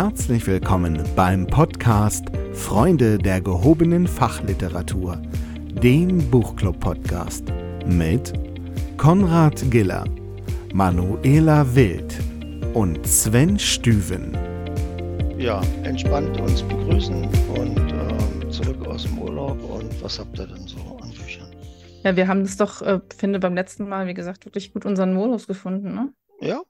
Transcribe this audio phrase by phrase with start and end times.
[0.00, 5.20] Herzlich willkommen beim Podcast Freunde der gehobenen Fachliteratur,
[5.82, 7.46] dem Buchclub-Podcast
[7.84, 8.32] mit
[8.96, 10.04] Konrad Giller,
[10.72, 12.14] Manuela Wild
[12.74, 14.38] und Sven Stüven.
[15.36, 17.24] Ja, entspannt uns begrüßen
[17.56, 19.60] und ähm, zurück aus dem Urlaub.
[19.68, 21.50] Und was habt ihr denn so an Büchern?
[22.04, 25.12] Ja, wir haben das doch, äh, finde beim letzten Mal, wie gesagt, wirklich gut unseren
[25.12, 26.12] Modus gefunden, ne?
[26.40, 26.62] Ja,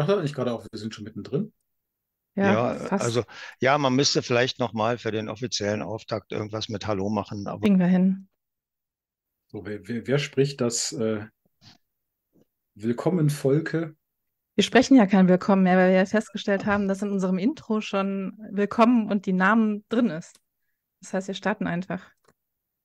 [0.00, 1.52] Ach, da ich gerade auch, wir sind schon mittendrin.
[2.44, 3.24] Ja, fast also
[3.60, 7.78] ja, man müsste vielleicht nochmal für den offiziellen Auftakt irgendwas mit Hallo machen, aber kriegen
[7.78, 8.28] wir hin.
[9.48, 11.24] So, wer, wer, wer spricht das äh,
[12.74, 13.96] Willkommen, Volke?
[14.54, 17.80] Wir sprechen ja kein Willkommen mehr, weil wir ja festgestellt haben, dass in unserem Intro
[17.80, 20.38] schon Willkommen und die Namen drin ist.
[21.00, 22.02] Das heißt, wir starten einfach.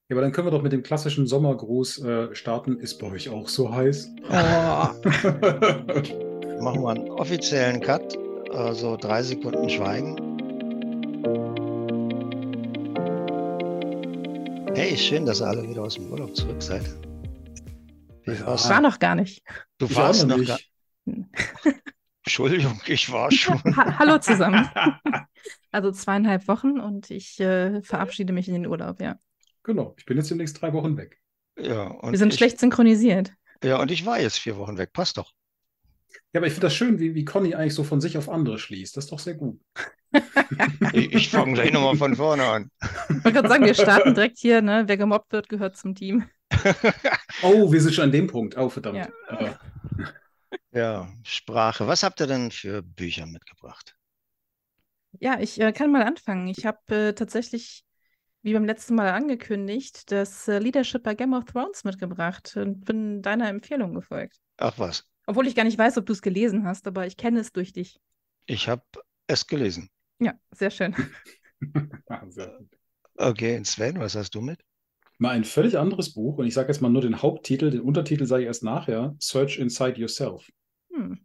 [0.09, 2.80] Ja, aber dann können wir doch mit dem klassischen Sommergruß äh, starten.
[2.80, 4.11] Ist bei euch auch so heiß?
[4.23, 4.28] Oh,
[6.61, 8.17] machen wir einen offiziellen Cut,
[8.54, 10.16] also drei Sekunden Schweigen.
[14.76, 16.84] Hey, schön, dass ihr alle wieder aus dem Urlaub zurück seid.
[18.26, 18.70] Wie Ja.
[18.70, 19.44] war noch gar nicht.
[19.78, 20.48] Du Ich warst noch nicht.
[20.48, 20.59] gar...
[22.26, 23.62] Entschuldigung, ich war schon.
[23.76, 24.68] Ha Hallo zusammen.
[25.74, 29.18] Also zweieinhalb Wochen und ich äh, verabschiede mich in den Urlaub, ja.
[29.64, 31.20] Genau, ich bin jetzt demnächst drei Wochen weg.
[31.59, 33.34] Ja, und Wir sind ich, schlecht synchronisiert.
[33.64, 34.94] Ja, und ich war jetzt vier Wochen weg.
[34.94, 35.31] Passt doch.
[36.34, 38.58] Ja, aber ich finde das schön, wie, wie Conny eigentlich so von sich auf andere
[38.58, 38.98] schließt.
[38.98, 39.59] Das ist doch sehr gut.
[40.94, 42.70] Ich, ich fange gleich nochmal von vorne an.
[43.17, 44.84] Ich wollte gerade sagen, wir starten direkt hier, ne?
[44.88, 46.25] Wer gemobbt wird, gehört zum Team.
[47.42, 48.58] Oh, wir sind schon an dem Punkt.
[48.58, 48.98] Oh, verdammt.
[48.98, 49.08] Ja.
[49.28, 49.53] Äh,
[50.73, 51.88] Ja, Sprache.
[51.88, 53.95] Was habt ihr denn für Bücher mitgebracht?
[55.20, 56.47] Ja, ich äh, kann mal anfangen.
[56.47, 57.86] Ich habe äh, tatsächlich,
[58.42, 63.22] wie beim letzten Mal angekündigt, das äh, Leadership bei Game of Thrones mitgebracht und bin
[63.22, 64.38] deiner Empfehlung gefolgt.
[64.57, 67.39] Ach was, Obwohl ich gar nicht weiß, ob du es gelesen hast, aber ich kenne
[67.39, 68.00] es durch dich.
[68.45, 68.84] ich habe
[69.28, 69.89] es gelesen.
[70.19, 70.95] Ja, sehr schön.
[73.16, 74.59] Okay, und Sven, was hast du mit?
[75.19, 78.25] Mal ein völlig anderes Buch und ich sage jetzt mal nur den Haupttitel, den Untertitel
[78.25, 79.16] sage ich erst nachher.
[79.19, 80.50] Search Inside Yourself.
[80.91, 81.19] Hm.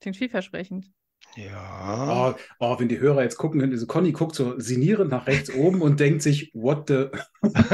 [0.00, 0.90] Klingt vielversprechend.
[1.36, 5.26] Ja, Oh, oh, wenn die Hörer jetzt gucken können, also Conny guckt so sinnierend nach
[5.26, 7.06] rechts oben und denkt sich, what the.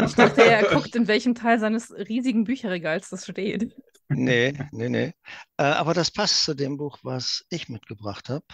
[0.05, 3.75] Ich dachte, er guckt, in welchem Teil seines riesigen Bücherregals das steht.
[4.15, 5.13] Nee, nee, nee.
[5.57, 8.45] Äh, aber das passt zu dem Buch, was ich mitgebracht habe.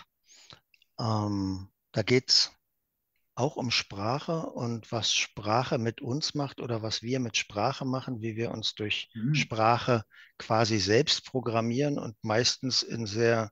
[0.99, 2.53] Ähm, da geht es
[3.35, 8.21] auch um Sprache und was Sprache mit uns macht oder was wir mit Sprache machen,
[8.21, 9.35] wie wir uns durch Hm.
[9.35, 10.03] Sprache
[10.39, 13.51] quasi selbst programmieren und meistens in sehr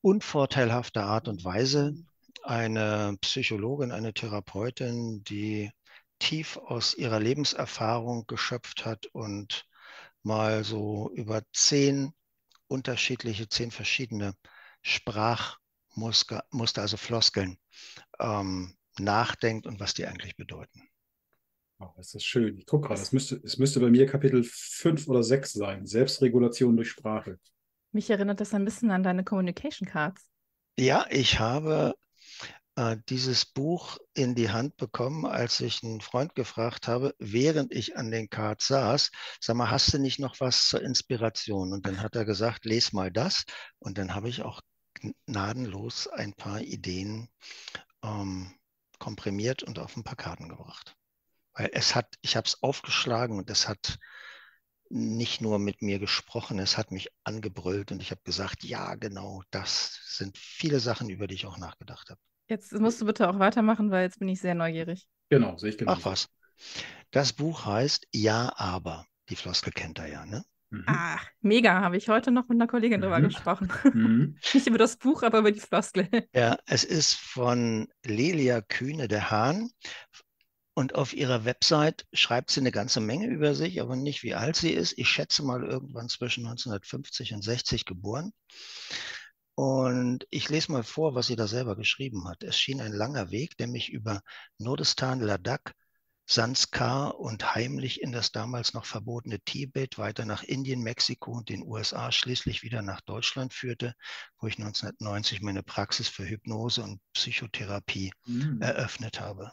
[0.00, 1.94] unvorteilhafter Art und Weise.
[2.42, 5.70] Eine Psychologin, eine Therapeutin, die
[6.18, 9.66] tief aus ihrer Lebenserfahrung geschöpft hat und
[10.26, 12.12] mal so über zehn
[12.66, 14.34] unterschiedliche, zehn verschiedene
[14.82, 17.58] Sprachmuster, Muster, also Floskeln,
[18.18, 20.82] ähm, nachdenkt und was die eigentlich bedeuten.
[21.78, 22.58] Oh, das ist schön.
[22.58, 25.86] Ich gucke gerade, es müsste, es müsste bei mir Kapitel 5 oder 6 sein.
[25.86, 27.38] Selbstregulation durch Sprache.
[27.92, 30.28] Mich erinnert das ein bisschen an deine Communication Cards.
[30.76, 31.94] Ja, ich habe
[32.76, 37.96] äh, dieses Buch in die Hand bekommen, als ich einen Freund gefragt habe, während ich
[37.96, 39.10] an den Cards saß,
[39.40, 41.72] sag mal, hast du nicht noch was zur Inspiration?
[41.72, 43.44] Und dann hat er gesagt, les mal das.
[43.78, 44.60] Und dann habe ich auch
[45.26, 47.28] gnadenlos ein paar Ideen
[48.02, 48.54] ähm,
[48.98, 50.94] komprimiert und auf ein paar Karten gebracht.
[51.54, 53.98] Weil es hat, ich habe es aufgeschlagen und es hat
[54.88, 59.42] nicht nur mit mir gesprochen, es hat mich angebrüllt und ich habe gesagt, ja, genau,
[59.50, 62.20] das sind viele Sachen, über die ich auch nachgedacht habe.
[62.48, 65.06] Jetzt musst du bitte auch weitermachen, weil jetzt bin ich sehr neugierig.
[65.30, 65.92] Genau, sehe ich genau.
[65.92, 66.28] Ach was.
[67.10, 69.06] Das Buch heißt Ja, aber.
[69.28, 70.44] Die Floskel kennt er ja, ne?
[70.70, 70.84] Mhm.
[70.86, 73.24] Ah, mega, habe ich heute noch mit einer Kollegin drüber Mhm.
[73.24, 73.68] gesprochen.
[73.94, 74.38] Mhm.
[74.54, 76.08] Nicht über das Buch, aber über die Floskel.
[76.32, 79.70] Ja, es ist von Lelia Kühne der Hahn.
[80.74, 84.56] Und auf ihrer Website schreibt sie eine ganze Menge über sich, aber nicht wie alt
[84.56, 84.98] sie ist.
[84.98, 88.32] Ich schätze mal irgendwann zwischen 1950 und 60 geboren.
[89.56, 92.42] Und ich lese mal vor, was sie da selber geschrieben hat.
[92.42, 94.20] Es schien ein langer Weg, der mich über
[94.58, 95.72] Nordistan, Ladakh,
[96.28, 101.62] Sanskar und heimlich in das damals noch verbotene Tibet, weiter nach Indien, Mexiko und den
[101.62, 103.94] USA, schließlich wieder nach Deutschland führte,
[104.38, 108.60] wo ich 1990 meine Praxis für Hypnose und Psychotherapie Mhm.
[108.60, 109.52] eröffnet habe.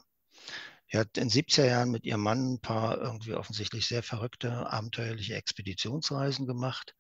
[0.92, 5.36] Sie hat in 70er Jahren mit ihrem Mann ein paar irgendwie offensichtlich sehr verrückte, abenteuerliche
[5.36, 6.94] Expeditionsreisen gemacht.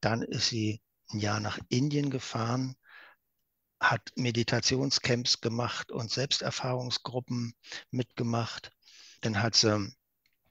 [0.00, 0.80] Dann ist sie
[1.12, 2.76] ein Jahr nach Indien gefahren,
[3.80, 7.54] hat Meditationscamps gemacht und Selbsterfahrungsgruppen
[7.90, 8.70] mitgemacht.
[9.20, 9.94] Dann hat sie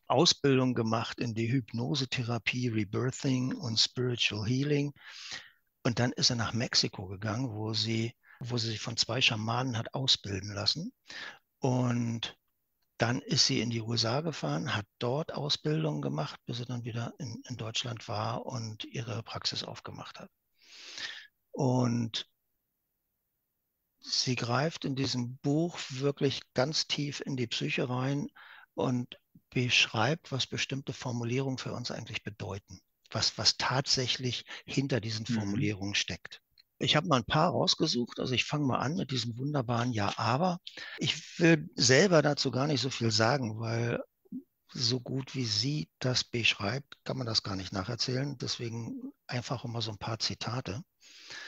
[0.08, 4.94] Ausbildung gemacht in die Hypnosetherapie, Rebirthing und Spiritual Healing.
[5.84, 9.78] Und dann ist sie nach Mexiko gegangen, wo sie wo sie sich von zwei Schamanen
[9.78, 10.94] hat ausbilden lassen.
[11.60, 12.38] Und
[12.98, 17.14] dann ist sie in die USA gefahren, hat dort Ausbildung gemacht, bis sie dann wieder
[17.20, 20.32] in, in Deutschland war und ihre Praxis aufgemacht hat.
[21.58, 22.30] Und
[24.00, 28.28] sie greift in diesem Buch wirklich ganz tief in die Psyche rein
[28.76, 29.20] und
[29.50, 35.34] beschreibt, was bestimmte Formulierungen für uns eigentlich bedeuten, was, was tatsächlich hinter diesen mhm.
[35.34, 35.96] Formulierungen mhm.
[35.96, 36.44] steckt.
[36.78, 38.20] Ich habe mal ein paar rausgesucht.
[38.20, 40.60] Also ich fange mal an mit diesem wunderbaren Ja, aber.
[41.00, 44.00] Ich will selber dazu gar nicht so viel sagen, weil
[44.74, 48.38] so gut wie sie das beschreibt, kann man das gar nicht nacherzählen.
[48.38, 50.84] Deswegen einfach immer so ein paar Zitate.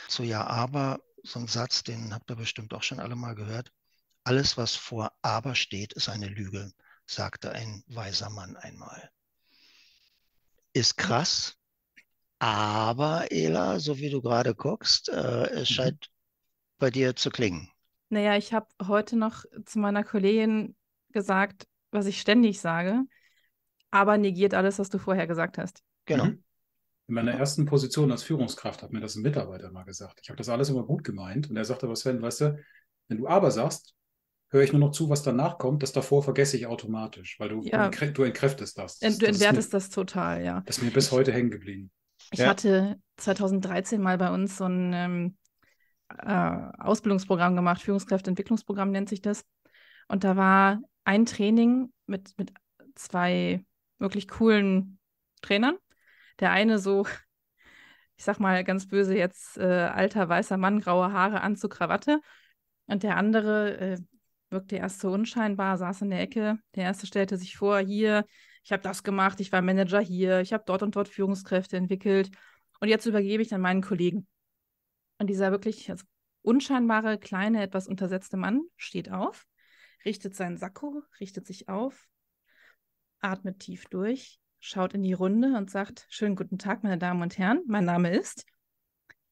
[0.09, 3.71] Zu Ja, aber, so ein Satz, den habt ihr bestimmt auch schon alle mal gehört.
[4.23, 6.71] Alles, was vor aber steht, ist eine Lüge,
[7.05, 9.11] sagte ein weiser Mann einmal.
[10.73, 11.57] Ist krass,
[12.39, 15.73] aber Ela, so wie du gerade guckst, äh, es mhm.
[15.73, 16.11] scheint
[16.79, 17.69] bei dir zu klingen.
[18.09, 20.75] Naja, ich habe heute noch zu meiner Kollegin
[21.11, 23.03] gesagt, was ich ständig sage,
[23.91, 25.83] aber negiert alles, was du vorher gesagt hast.
[26.05, 26.25] Genau.
[26.25, 26.43] Mhm.
[27.09, 30.19] In meiner ersten Position als Führungskraft hat mir das ein Mitarbeiter mal gesagt.
[30.21, 32.59] Ich habe das alles immer gut gemeint und er sagte, was Sven, weißt du,
[33.07, 33.95] wenn du aber sagst,
[34.49, 37.63] höre ich nur noch zu, was danach kommt, das davor vergesse ich automatisch, weil du,
[37.63, 37.89] ja.
[37.89, 38.99] du, entkräftest das.
[38.99, 40.61] das du entwertest das, mir, das total, ja.
[40.67, 41.89] Das ist mir bis heute hängen geblieben.
[42.31, 42.47] Ich ja.
[42.47, 45.37] hatte 2013 mal bei uns so ein ähm,
[46.15, 49.45] äh, Ausbildungsprogramm gemacht, Führungskräfteentwicklungsprogramm nennt sich das.
[50.07, 52.53] Und da war ein Training mit, mit
[52.93, 53.65] zwei
[53.97, 54.99] wirklich coolen
[55.41, 55.75] Trainern.
[56.39, 57.05] Der eine so,
[58.15, 62.21] ich sag mal ganz böse jetzt, äh, alter weißer Mann, graue Haare, Anzug, Krawatte.
[62.87, 63.97] Und der andere äh,
[64.49, 66.59] wirkte erst so unscheinbar, saß in der Ecke.
[66.75, 68.25] Der erste stellte sich vor, hier,
[68.63, 72.31] ich habe das gemacht, ich war Manager hier, ich habe dort und dort Führungskräfte entwickelt
[72.79, 74.27] und jetzt übergebe ich dann meinen Kollegen.
[75.17, 76.05] Und dieser wirklich also
[76.41, 79.45] unscheinbare, kleine, etwas untersetzte Mann steht auf,
[80.05, 82.07] richtet seinen Sakko, richtet sich auf,
[83.19, 87.37] atmet tief durch, schaut in die Runde und sagt, schönen guten Tag, meine Damen und
[87.37, 88.45] Herren, mein Name ist,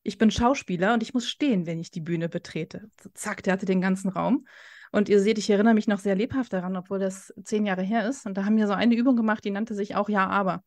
[0.03, 2.89] ich bin Schauspieler und ich muss stehen, wenn ich die Bühne betrete.
[3.13, 4.47] Zack, der hatte den ganzen Raum.
[4.94, 8.07] Und ihr seht, ich erinnere mich noch sehr lebhaft daran, obwohl das zehn Jahre her
[8.07, 8.25] ist.
[8.25, 10.63] Und da haben wir so eine Übung gemacht, die nannte sich auch Ja, aber.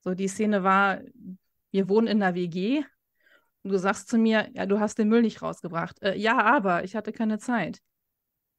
[0.00, 1.00] So, die Szene war,
[1.70, 2.82] wir wohnen in einer WG
[3.62, 6.00] und du sagst zu mir, ja, du hast den Müll nicht rausgebracht.
[6.00, 7.80] Äh, ja, aber ich hatte keine Zeit.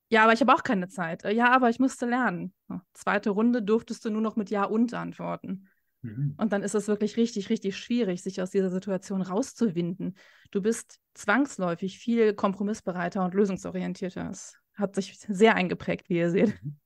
[0.09, 1.23] Ja, aber ich habe auch keine Zeit.
[1.23, 2.53] Äh, ja, aber ich musste lernen.
[2.94, 5.67] Zweite Runde durftest du nur noch mit Ja und antworten.
[6.01, 6.35] Mhm.
[6.38, 10.15] Und dann ist es wirklich richtig, richtig schwierig, sich aus dieser Situation rauszuwinden.
[10.51, 14.25] Du bist zwangsläufig viel kompromissbereiter und lösungsorientierter.
[14.25, 16.63] Das hat sich sehr eingeprägt, wie ihr seht.
[16.63, 16.79] Mhm.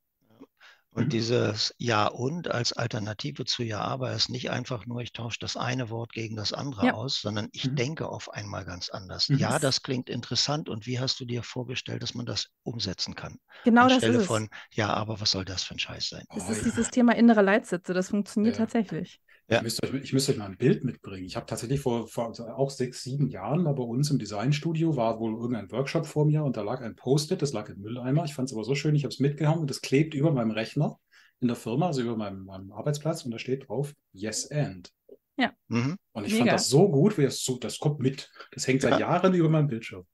[0.93, 1.09] Und mhm.
[1.09, 5.57] dieses Ja und als Alternative zu Ja aber ist nicht einfach nur, ich tausche das
[5.57, 6.93] eine Wort gegen das andere ja.
[6.93, 7.75] aus, sondern ich mhm.
[7.75, 9.29] denke auf einmal ganz anders.
[9.29, 9.37] Mhm.
[9.37, 13.39] Ja, das klingt interessant und wie hast du dir vorgestellt, dass man das umsetzen kann?
[13.63, 16.25] Genau Anstelle das ist von, ja, aber was soll das für ein Scheiß sein?
[16.35, 16.63] Es oh, ist ja.
[16.65, 18.65] dieses Thema innere Leitsätze, das funktioniert ja.
[18.65, 19.19] tatsächlich.
[19.49, 19.57] Ja.
[19.57, 21.25] Ich, müsste euch, ich müsste euch mal ein Bild mitbringen.
[21.25, 25.19] Ich habe tatsächlich vor, vor auch sechs, sieben Jahren mal bei uns im Designstudio war
[25.19, 28.23] wohl irgendein Workshop vor mir und da lag ein Post-it, das lag im Mülleimer.
[28.25, 30.51] Ich fand es aber so schön, ich habe es mitgehauen und das klebt über meinem
[30.51, 30.97] Rechner
[31.39, 34.91] in der Firma, also über meinem, meinem Arbeitsplatz und da steht drauf Yes and.
[35.37, 35.51] Ja.
[35.67, 35.97] Mhm.
[36.13, 36.45] Und ich Mega.
[36.45, 38.31] fand das so gut, wie das, so, das kommt mit.
[38.51, 38.99] Das hängt seit ja.
[38.99, 40.05] Jahren über meinem Bildschirm.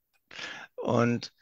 [0.76, 1.34] Und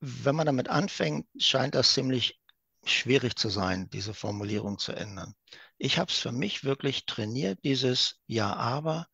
[0.00, 2.39] wenn man damit anfängt, scheint das ziemlich
[2.84, 5.34] schwierig zu sein, diese Formulierung zu ändern.
[5.78, 9.06] Ich habe es für mich wirklich trainiert, dieses Ja, aber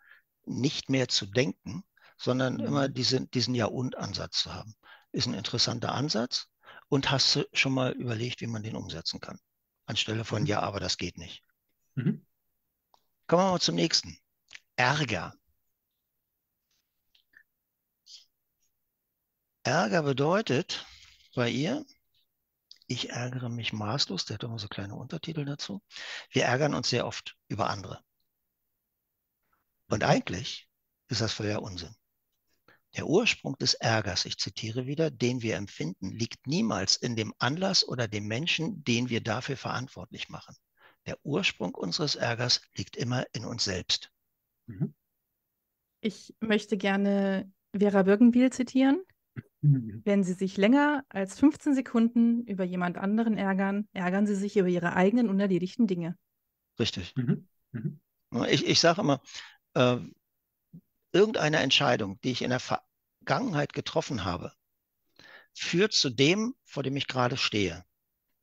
[0.44, 1.85] nicht mehr zu denken,
[2.18, 2.64] sondern mhm.
[2.64, 4.75] immer diese, diesen Ja und Ansatz zu haben.
[5.12, 6.49] Ist ein interessanter Ansatz
[6.88, 9.38] und hast du schon mal überlegt, wie man den umsetzen kann.
[9.87, 10.46] Anstelle von mhm.
[10.46, 11.42] Ja, aber das geht nicht.
[11.94, 12.26] Mhm.
[13.26, 14.18] Kommen wir mal zum nächsten.
[14.76, 15.35] Ärger.
[19.62, 20.87] Ärger bedeutet
[21.35, 21.85] bei ihr,
[22.87, 25.83] ich ärgere mich maßlos, der hat immer so kleine Untertitel dazu.
[26.31, 28.00] Wir ärgern uns sehr oft über andere.
[29.88, 30.09] Und mhm.
[30.09, 30.69] eigentlich
[31.09, 31.95] ist das völliger Unsinn.
[32.97, 37.87] Der Ursprung des Ärgers, ich zitiere wieder, den wir empfinden, liegt niemals in dem Anlass
[37.87, 40.57] oder dem Menschen, den wir dafür verantwortlich machen.
[41.05, 44.11] Der Ursprung unseres Ärgers liegt immer in uns selbst.
[44.66, 44.95] Mhm.
[46.00, 49.02] Ich möchte gerne Vera Birkenbiel zitieren.
[49.66, 50.02] Mhm.
[50.04, 54.68] Wenn Sie sich länger als 15 Sekunden über jemand anderen ärgern, ärgern Sie sich über
[54.68, 56.16] Ihre eigenen unerledigten Dinge.
[56.78, 57.14] Richtig.
[57.16, 57.49] Mhm.
[57.73, 58.00] Mhm.
[58.49, 59.20] Ich, ich sage immer,
[59.75, 59.96] äh,
[61.12, 64.52] irgendeine Entscheidung, die ich in der Vergangenheit getroffen habe,
[65.54, 67.85] führt zu dem, vor dem ich gerade stehe.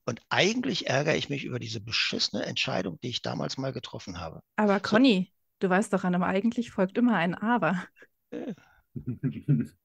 [0.05, 4.41] Und eigentlich ärgere ich mich über diese beschissene Entscheidung, die ich damals mal getroffen habe.
[4.57, 5.67] Aber Conny, so.
[5.67, 7.85] du weißt doch, an einem eigentlich folgt immer ein Aber.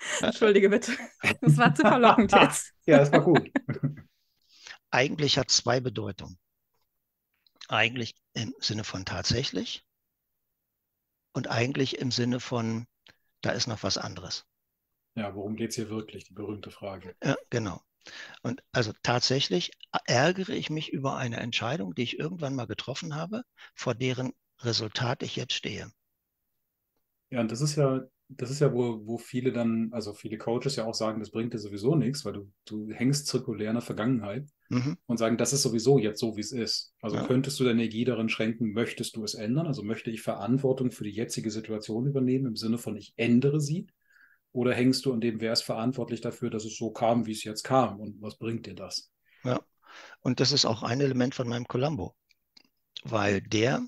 [0.20, 0.26] Äh.
[0.26, 0.92] Entschuldige bitte.
[1.40, 2.72] Das war zu verlockend jetzt.
[2.86, 3.50] Ja, das war gut.
[4.90, 6.38] Eigentlich hat zwei Bedeutungen.
[7.68, 9.84] Eigentlich im Sinne von tatsächlich
[11.32, 12.86] und eigentlich im Sinne von,
[13.42, 14.46] da ist noch was anderes.
[15.14, 16.24] Ja, worum geht es hier wirklich?
[16.24, 17.14] Die berühmte Frage.
[17.22, 17.82] Ja, genau.
[18.42, 19.72] Und also tatsächlich
[20.06, 23.42] ärgere ich mich über eine Entscheidung, die ich irgendwann mal getroffen habe,
[23.74, 25.90] vor deren Resultat ich jetzt stehe.
[27.30, 30.76] Ja, und das ist ja, das ist ja, wo, wo viele dann, also viele Coaches
[30.76, 33.82] ja auch sagen, das bringt dir sowieso nichts, weil du, du hängst zirkulär in der
[33.82, 34.94] Vergangenheit Mhm.
[35.06, 36.94] und sagen, das ist sowieso jetzt so, wie es ist.
[37.00, 37.22] Also Ja.
[37.22, 39.66] könntest du deine Energie darin schränken, möchtest du es ändern?
[39.66, 43.86] Also möchte ich Verantwortung für die jetzige Situation übernehmen, im Sinne von ich ändere sie?
[44.52, 47.44] Oder hängst du an dem, wer ist verantwortlich dafür, dass es so kam, wie es
[47.44, 48.00] jetzt kam?
[48.00, 49.10] Und was bringt dir das?
[49.44, 49.58] Ja.
[50.20, 52.16] Und das ist auch ein Element von meinem Columbo,
[53.04, 53.82] weil der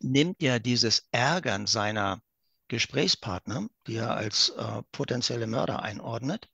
[0.00, 2.20] nimmt ja dieses Ärgern seiner
[2.72, 6.48] Gesprächspartner, die er als äh, potenzielle Mörder einordnet,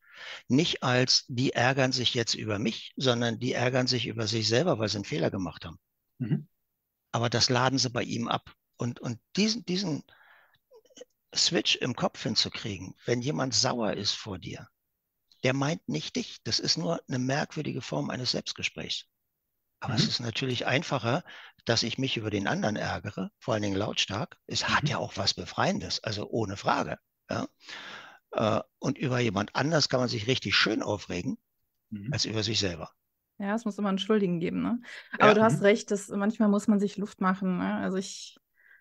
[0.49, 4.81] nicht als die ärgern sich jetzt über mich, sondern die ärgern sich über sich selber,
[4.81, 5.79] weil sie einen Fehler gemacht haben.
[6.19, 6.49] Mhm.
[7.13, 8.53] Aber das laden sie bei ihm ab.
[8.77, 10.03] Und, und diesen, diesen
[11.33, 14.67] Switch im Kopf hinzukriegen, wenn jemand sauer ist vor dir,
[15.45, 16.39] der meint nicht dich.
[16.43, 19.05] Das ist nur eine merkwürdige Form eines Selbstgesprächs.
[19.81, 20.09] Aber es Mhm.
[20.09, 21.25] ist natürlich einfacher,
[21.65, 24.39] dass ich mich über den anderen ärgere, vor allen Dingen lautstark.
[24.47, 24.89] Es hat Mhm.
[24.89, 26.99] ja auch was Befreiendes, also ohne Frage.
[27.31, 27.49] Ja?
[28.33, 31.39] Äh, Und über jemand anders kann man sich richtig schön aufregen,
[31.91, 32.11] Mhm.
[32.13, 32.93] als über sich selber.
[33.39, 34.81] Ja, es muss immer einen Schuldigen geben, ne?
[35.21, 35.35] Aber Ja.
[35.35, 35.65] du hast Mhm.
[35.65, 37.59] recht, dass manchmal muss man sich Luft machen.
[37.59, 37.75] Ne?
[37.77, 38.37] Also ich,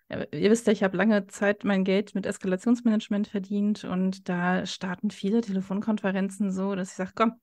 [0.08, 4.66] ja, ihr wisst ja, ich habe lange Zeit mein Geld mit Eskalationsmanagement verdient und da
[4.66, 7.40] starten viele Telefonkonferenzen so, dass ich sage, komm,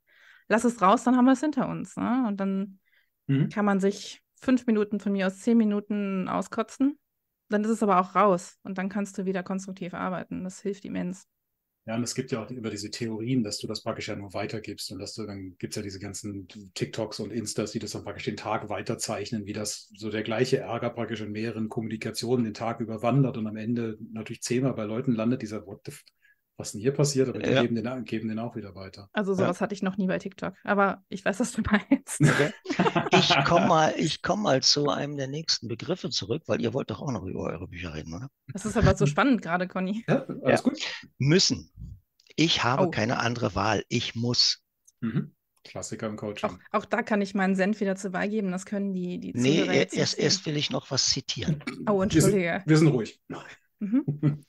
[0.49, 1.95] lass es raus, dann haben wir es hinter uns.
[1.95, 2.25] Ne?
[2.27, 2.79] Und dann
[3.27, 3.49] Mhm.
[3.49, 6.99] kann man sich fünf Minuten von mir aus zehn Minuten auskotzen.
[7.49, 10.43] Dann ist es aber auch raus und dann kannst du wieder konstruktiv arbeiten.
[10.43, 11.27] Das hilft immens.
[11.87, 14.33] Ja, und es gibt ja auch über diese Theorien, dass du das praktisch ja nur
[14.33, 17.91] weitergibst und dass du dann gibt es ja diese ganzen TikToks und Instas, die das
[17.91, 22.43] dann praktisch den Tag weiterzeichnen, wie das so der gleiche Ärger praktisch in mehreren Kommunikationen
[22.43, 25.91] den Tag überwandert und am Ende natürlich zehnmal bei Leuten landet dieser What the
[26.57, 27.61] was denn hier passiert, aber die Ja.
[27.61, 29.09] geben, den, geben den auch wieder weiter.
[29.13, 29.37] Also Ja.
[29.39, 30.53] sowas hatte ich noch nie bei TikTok.
[30.63, 32.19] Aber ich weiß, was du meinst.
[33.11, 36.89] Ich komme mal, ich komm mal zu einem der nächsten Begriffe zurück, weil ihr wollt
[36.91, 38.29] doch auch noch über eure Bücher reden, oder?
[38.47, 40.03] Das ist aber so spannend gerade, Conny.
[40.07, 40.79] Ja, alles gut.
[41.17, 41.71] Müssen.
[42.35, 42.91] Ich habe Oh.
[42.91, 43.83] keine andere Wahl.
[43.89, 44.61] Ich muss.
[45.01, 45.33] Mhm.
[45.63, 46.49] Klassiker im Coaching.
[46.49, 48.51] Auch, auch da kann ich meinen Senf wieder zu beigeben.
[48.51, 51.63] Das können die, die Nee, Zuhörer jetzt nicht erst, erst will ich noch was zitieren.
[51.87, 52.63] Oh, wir, sind, entschuldige.
[52.65, 53.19] wir sind ruhig.
[53.79, 54.03] Mhm.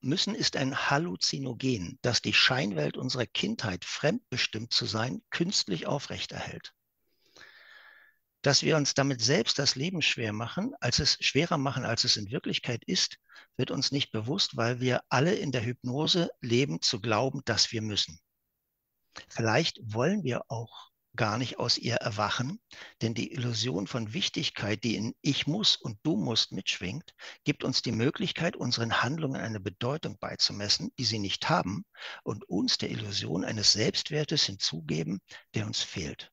[0.00, 6.72] Müssen ist ein Halluzinogen, das die Scheinwelt unserer Kindheit, fremdbestimmt zu sein, künstlich aufrechterhält.
[8.42, 12.16] Dass wir uns damit selbst das Leben schwer machen, als es schwerer machen, als es
[12.16, 13.18] in Wirklichkeit ist,
[13.56, 17.82] wird uns nicht bewusst, weil wir alle in der Hypnose leben, zu glauben, dass wir
[17.82, 18.20] müssen.
[19.28, 20.87] Vielleicht wollen wir auch
[21.18, 22.60] gar nicht aus ihr erwachen,
[23.02, 27.12] denn die Illusion von Wichtigkeit, die in Ich muss und du musst mitschwingt,
[27.44, 31.84] gibt uns die Möglichkeit, unseren Handlungen eine Bedeutung beizumessen, die sie nicht haben,
[32.22, 35.18] und uns der Illusion eines Selbstwertes hinzugeben,
[35.54, 36.30] der uns fehlt.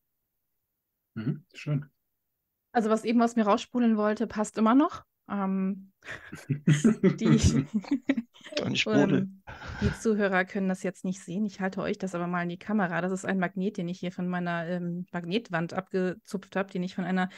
[1.16, 1.46] Mhm.
[1.54, 1.90] Schön.
[2.72, 5.04] Also was eben aus mir rausspulen wollte, passt immer noch.
[5.30, 5.92] Ähm,
[6.50, 7.26] die,
[8.58, 9.44] ähm,
[9.82, 11.46] die Zuhörer können das jetzt nicht sehen.
[11.46, 13.02] Ich halte euch das aber mal in die Kamera.
[13.02, 16.96] Das ist ein Magnet, den ich hier von meiner ähm, Magnetwand abgezupft habe, den ich
[16.96, 17.30] von einer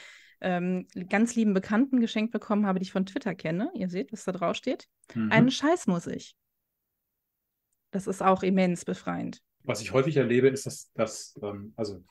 [0.42, 3.72] ähm, ganz lieben Bekannten geschenkt bekommen habe, die ich von Twitter kenne.
[3.74, 4.88] Ihr seht, was da drauf steht.
[5.16, 5.32] Mhm.
[5.32, 6.36] Einen Scheiß muss ich.
[7.92, 9.42] Das ist auch immens befreiend.
[9.64, 12.04] Was ich häufig erlebe, ist, dass, dass ähm, also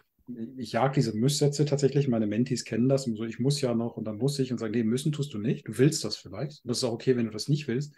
[0.56, 3.97] ich jag diese Müsssätze tatsächlich, meine Mentis kennen das und so, ich muss ja noch
[3.97, 6.61] und dann muss ich und sagen, nee, müssen tust du nicht, du willst das vielleicht.
[6.68, 7.95] Das ist auch okay, wenn du das nicht willst.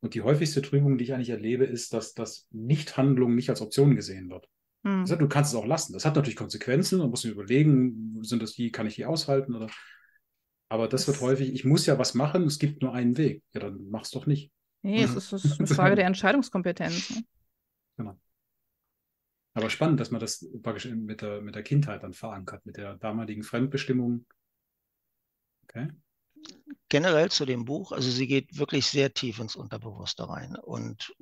[0.00, 3.94] Und die häufigste Trübung, die ich eigentlich erlebe, ist, dass das Nichthandlung nicht als Option
[3.96, 4.48] gesehen wird.
[4.84, 5.02] Hm.
[5.02, 5.92] Heißt, du kannst es auch lassen.
[5.92, 9.54] Das hat natürlich Konsequenzen, man muss sich überlegen, sind das die, kann ich die aushalten
[9.54, 9.68] oder.
[10.68, 13.42] Aber das wird Das- häufig, ich muss ja was machen, es gibt nur einen Weg.
[13.54, 14.50] Ja, dann mach's doch nicht.
[14.82, 15.16] Nee, es Mhm.
[15.18, 17.22] ist, es ist eine Frage der Entscheidungskompetenz.
[17.98, 18.16] Ne?
[19.54, 22.96] Aber spannend, dass man das praktisch mit der, mit der Kindheit dann verankert, mit der
[22.96, 24.26] damaligen Fremdbestimmung.
[25.64, 25.88] Okay.
[26.88, 31.12] generell zu dem Buch, also sie geht wirklich sehr tief ins Unterbewusste rein und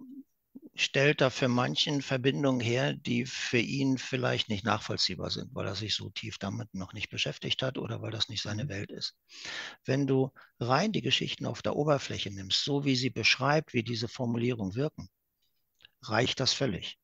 [0.74, 5.74] stellt da für manchen Verbindungen her, die für ihn vielleicht nicht nachvollziehbar sind, weil er
[5.76, 8.68] sich so tief damit noch nicht beschäftigt hat oder weil das nicht seine Mhm.
[8.68, 9.16] Welt ist.
[9.86, 14.08] Wenn du rein die Geschichten auf der Oberfläche nimmst, so wie sie beschreibt, wie diese
[14.08, 15.08] Formulierungen wirken,
[16.02, 16.99] reicht das völlig.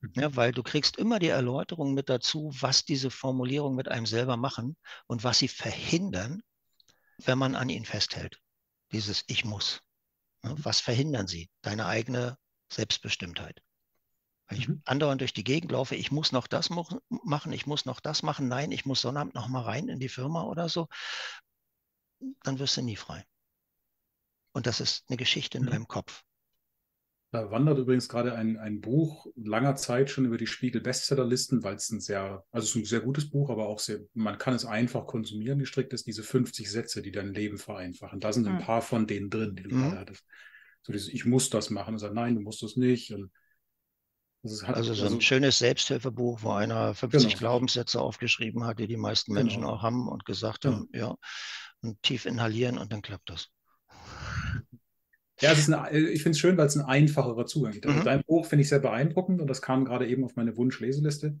[0.00, 0.12] Mhm.
[0.14, 4.36] Ja, weil du kriegst immer die Erläuterung mit dazu, was diese Formulierungen mit einem selber
[4.36, 4.76] machen
[5.06, 6.42] und was sie verhindern,
[7.24, 8.40] wenn man an ihnen festhält.
[8.92, 9.82] Dieses Ich muss.
[10.44, 11.50] Ja, was verhindern sie?
[11.62, 12.38] Deine eigene
[12.70, 13.62] Selbstbestimmtheit.
[14.48, 14.82] Wenn ich mhm.
[14.84, 18.46] andauernd durch die Gegend laufe, ich muss noch das machen, ich muss noch das machen,
[18.46, 20.88] nein, ich muss Sonnabend noch mal rein in die Firma oder so,
[22.42, 23.26] dann wirst du nie frei.
[24.52, 25.70] Und das ist eine Geschichte in mhm.
[25.70, 26.24] deinem Kopf.
[27.32, 31.90] Da wandert übrigens gerade ein, ein Buch langer Zeit schon über die Spiegel-Bestsellerlisten, weil es
[31.90, 34.64] ein sehr, also es ist ein sehr gutes Buch, aber auch sehr, man kann es
[34.64, 38.20] einfach konsumieren, gestrickt ist, diese 50 Sätze, die dein Leben vereinfachen.
[38.20, 38.60] Da sind ein mhm.
[38.60, 39.82] paar von denen drin, die du mhm.
[39.82, 40.24] gerade hattest.
[40.82, 41.94] So dieses, ich muss das machen.
[41.94, 43.12] Und sagt, nein, du musst das nicht.
[43.12, 43.32] Und
[44.62, 47.38] hat, also so ein schönes Selbsthilfebuch, wo einer 50 genau.
[47.38, 49.74] Glaubenssätze aufgeschrieben hat, die die meisten Menschen genau.
[49.74, 50.70] auch haben und gesagt ja.
[50.70, 51.16] haben, ja,
[51.80, 53.48] und tief inhalieren und dann klappt das.
[55.40, 57.86] Ja, es ist eine, ich finde es schön, weil es ein einfacherer Zugang ist.
[57.86, 58.04] Also mhm.
[58.04, 61.38] Dein Buch finde ich sehr beeindruckend und das kam gerade eben auf meine Wunschleseliste.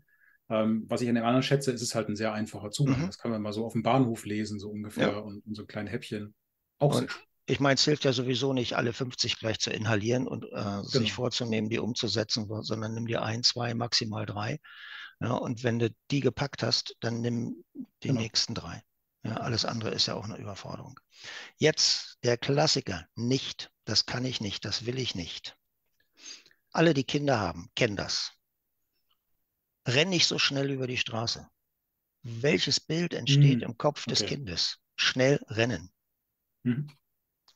[0.48, 3.00] Ähm, was ich an dem anderen schätze, ist es halt ein sehr einfacher Zugang.
[3.00, 3.06] Mhm.
[3.06, 5.18] Das kann man mal so auf dem Bahnhof lesen, so ungefähr, ja.
[5.18, 6.34] und, und, so kleine Häppchen.
[6.78, 7.08] Auch und
[7.46, 10.82] ich meine, es hilft ja sowieso nicht, alle 50 gleich zu inhalieren und äh, genau.
[10.82, 14.58] sich vorzunehmen, die umzusetzen, sondern nimm dir ein, zwei, maximal drei.
[15.20, 17.64] Ja, und wenn du die gepackt hast, dann nimm
[18.02, 18.20] die genau.
[18.20, 18.82] nächsten drei.
[19.22, 20.98] Ja, alles andere ist ja auch eine Überforderung.
[21.56, 25.56] Jetzt der Klassiker, nicht, das kann ich nicht, das will ich nicht.
[26.72, 28.32] Alle, die Kinder haben, kennen das.
[29.86, 31.48] Renn nicht so schnell über die Straße.
[32.22, 33.70] Welches Bild entsteht hm.
[33.70, 34.34] im Kopf des okay.
[34.34, 34.78] Kindes?
[34.96, 35.90] Schnell rennen.
[36.64, 36.90] Mhm.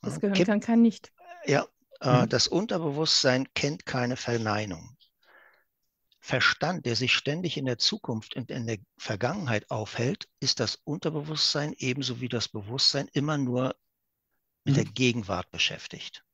[0.02, 1.12] Das Gehirn kann kein nicht.
[1.44, 1.66] Ja,
[2.00, 2.28] äh, mhm.
[2.28, 4.96] das Unterbewusstsein kennt keine Verneinung.
[6.20, 11.74] Verstand, der sich ständig in der Zukunft und in der Vergangenheit aufhält, ist das Unterbewusstsein
[11.78, 13.74] ebenso wie das Bewusstsein immer nur
[14.64, 14.82] mit mhm.
[14.82, 16.24] der Gegenwart beschäftigt.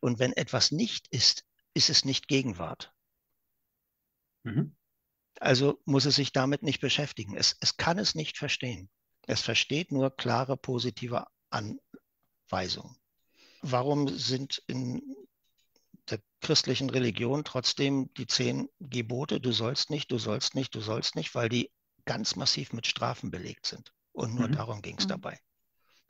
[0.00, 2.92] Und wenn etwas nicht ist, ist es nicht Gegenwart.
[4.44, 4.76] Mhm.
[5.40, 7.36] Also muss es sich damit nicht beschäftigen.
[7.36, 8.90] Es, es kann es nicht verstehen.
[9.26, 12.96] Es versteht nur klare positive Anweisungen.
[13.62, 15.02] Warum sind in
[16.10, 21.16] der christlichen Religion trotzdem die zehn Gebote, du sollst nicht, du sollst nicht, du sollst
[21.16, 21.70] nicht, weil die
[22.04, 23.92] ganz massiv mit Strafen belegt sind.
[24.12, 24.52] Und nur mhm.
[24.52, 25.10] darum ging es mhm.
[25.10, 25.40] dabei.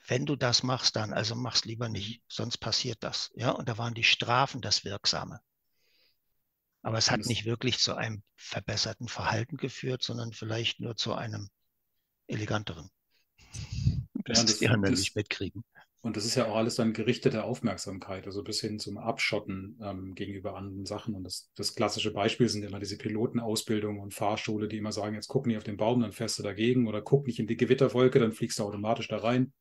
[0.08, 3.30] Wenn du das machst, dann, also mach's lieber nicht, sonst passiert das.
[3.34, 5.40] Ja, und da waren die Strafen das Wirksame.
[6.82, 11.50] Aber es hat nicht wirklich zu einem verbesserten Verhalten geführt, sondern vielleicht nur zu einem
[12.26, 12.88] eleganteren.
[14.24, 15.62] Das, ja, das die anderen das, nicht mitkriegen.
[16.00, 20.14] Und das ist ja auch alles dann gerichtete Aufmerksamkeit, also bis hin zum Abschotten ähm,
[20.14, 21.14] gegenüber anderen Sachen.
[21.14, 25.28] Und das, das klassische Beispiel sind immer diese Pilotenausbildung und Fahrschule, die immer sagen, jetzt
[25.28, 28.20] guck nicht auf den Baum, dann fährst du dagegen oder guck nicht in die Gewitterwolke,
[28.20, 29.52] dann fliegst du automatisch da rein.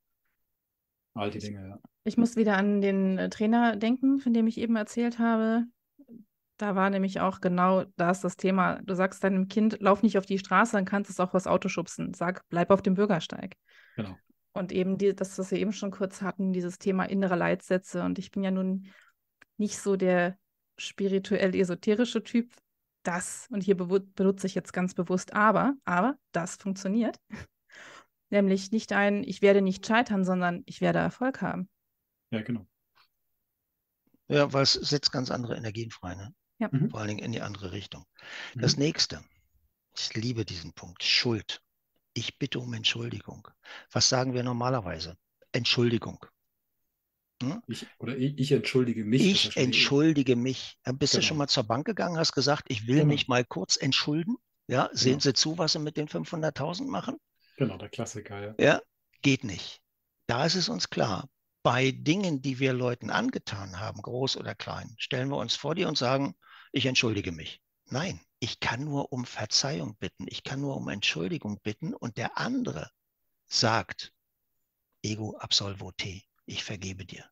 [1.14, 1.78] All die Dinge, ja.
[2.04, 5.64] Ich muss wieder an den äh, Trainer denken, von dem ich eben erzählt habe.
[6.56, 8.80] Da war nämlich auch genau das das Thema.
[8.82, 11.46] Du sagst deinem Kind, lauf nicht auf die Straße, dann kannst du es auch was
[11.46, 12.14] Auto schubsen.
[12.14, 13.56] Sag, bleib auf dem Bürgersteig.
[13.96, 14.16] Genau.
[14.52, 18.02] Und eben die, das, was wir eben schon kurz hatten, dieses Thema innere Leitsätze.
[18.02, 18.88] Und ich bin ja nun
[19.56, 20.36] nicht so der
[20.78, 22.52] spirituell esoterische Typ.
[23.04, 27.18] Das, und hier benutze ich jetzt ganz bewusst aber, aber das funktioniert.
[28.30, 31.68] Nämlich nicht ein, ich werde nicht scheitern, sondern ich werde Erfolg haben.
[32.30, 32.66] Ja, genau.
[34.28, 36.34] Ja, weil es setzt ganz andere Energien frei, ne?
[36.58, 36.68] Ja.
[36.70, 36.90] Mhm.
[36.90, 38.04] Vor allen Dingen in die andere Richtung.
[38.54, 38.60] Mhm.
[38.60, 39.24] Das nächste,
[39.96, 41.62] ich liebe diesen Punkt, Schuld
[42.18, 43.48] ich bitte um Entschuldigung.
[43.92, 45.16] Was sagen wir normalerweise?
[45.52, 46.24] Entschuldigung.
[47.40, 47.62] Hm?
[47.68, 49.24] Ich, oder ich, ich, entschuldige mich.
[49.24, 50.78] Ich entschuldige mich.
[50.94, 51.20] Bist genau.
[51.20, 53.06] du schon mal zur Bank gegangen, hast gesagt, ich will genau.
[53.06, 54.36] mich mal kurz entschuldigen?
[54.66, 55.20] Ja, sehen genau.
[55.20, 57.16] Sie zu, was Sie mit den 500.000 machen?
[57.58, 58.54] Genau, der Klassiker, ja.
[58.58, 58.82] Ja,
[59.20, 59.82] geht nicht.
[60.26, 61.28] Da ist es uns klar.
[61.64, 65.84] Bei Dingen, die wir Leuten angetan haben, groß oder klein, stellen wir uns vor die
[65.84, 66.36] und sagen,
[66.70, 67.60] ich entschuldige mich.
[67.86, 72.38] Nein, ich kann nur um Verzeihung bitten, ich kann nur um Entschuldigung bitten und der
[72.38, 72.90] andere
[73.46, 74.12] sagt,
[75.02, 77.24] ego absolvo te, ich vergebe dir.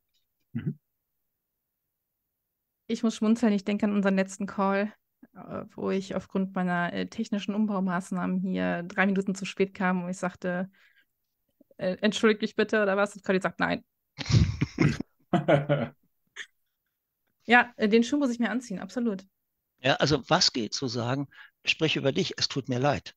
[0.52, 0.76] Mhm.
[2.88, 4.92] Ich muss schmunzeln, ich denke an unseren letzten Call,
[5.74, 10.18] wo ich aufgrund meiner äh, technischen Umbaumaßnahmen hier drei Minuten zu spät kam und ich
[10.18, 10.70] sagte,
[11.76, 13.14] äh, entschuldige dich bitte oder was?
[13.14, 13.84] Und Conny sagt, nein.
[17.44, 19.24] ja, den Schuh muss ich mir anziehen, absolut.
[19.80, 21.28] Ja, also was geht zu sagen,
[21.64, 23.14] sprich über dich, es tut mir leid.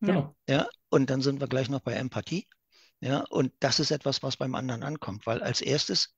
[0.00, 0.34] Genau.
[0.48, 2.46] Ja, und dann sind wir gleich noch bei Empathie.
[3.00, 6.14] Ja, und das ist etwas, was beim anderen ankommt, weil als erstes,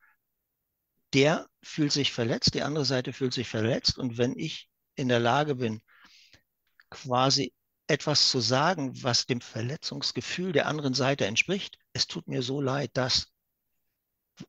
[1.13, 3.99] der fühlt sich verletzt, die andere Seite fühlt sich verletzt.
[3.99, 4.70] Und wenn ich
[5.01, 5.81] in der Lage bin,
[6.91, 7.53] quasi
[7.87, 12.91] etwas zu sagen, was dem Verletzungsgefühl der anderen Seite entspricht, es tut mir so leid,
[12.95, 13.33] dass,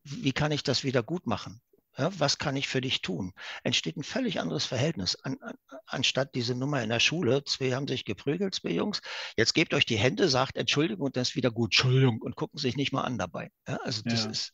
[0.04, 1.62] wie kann ich das wieder gut machen?
[1.98, 3.34] Ja, was kann ich für dich tun?
[3.64, 5.16] Entsteht ein völlig anderes Verhältnis.
[5.24, 5.56] An, an,
[5.88, 9.02] anstatt diese Nummer in der Schule, zwei haben sich geprügelt, zwei Jungs,
[9.36, 12.60] jetzt gebt euch die Hände, sagt Entschuldigung und dann ist wieder gut, Entschuldigung und gucken
[12.60, 13.52] sich nicht mal an dabei.
[13.68, 14.32] Ja, also das ja.
[14.32, 14.54] ist.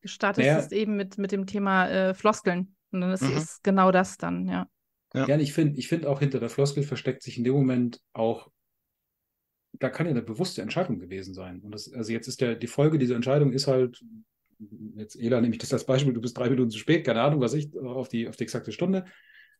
[0.00, 0.58] Gestartet ja.
[0.58, 2.74] ist eben mit, mit dem Thema äh, Floskeln.
[2.90, 3.36] Und dann ist, mhm.
[3.36, 4.66] ist genau das dann, ja.
[5.14, 8.50] Ja, ich finde ich find auch hinter der Floskel versteckt sich in dem Moment auch,
[9.72, 11.60] da kann ja eine bewusste Entscheidung gewesen sein.
[11.60, 14.02] Und das, also jetzt ist der, die Folge dieser Entscheidung ist halt,
[14.96, 17.40] jetzt Ela nehme ich das als Beispiel, du bist drei Minuten zu spät, keine Ahnung,
[17.40, 19.04] was ich, auf die, auf die exakte Stunde.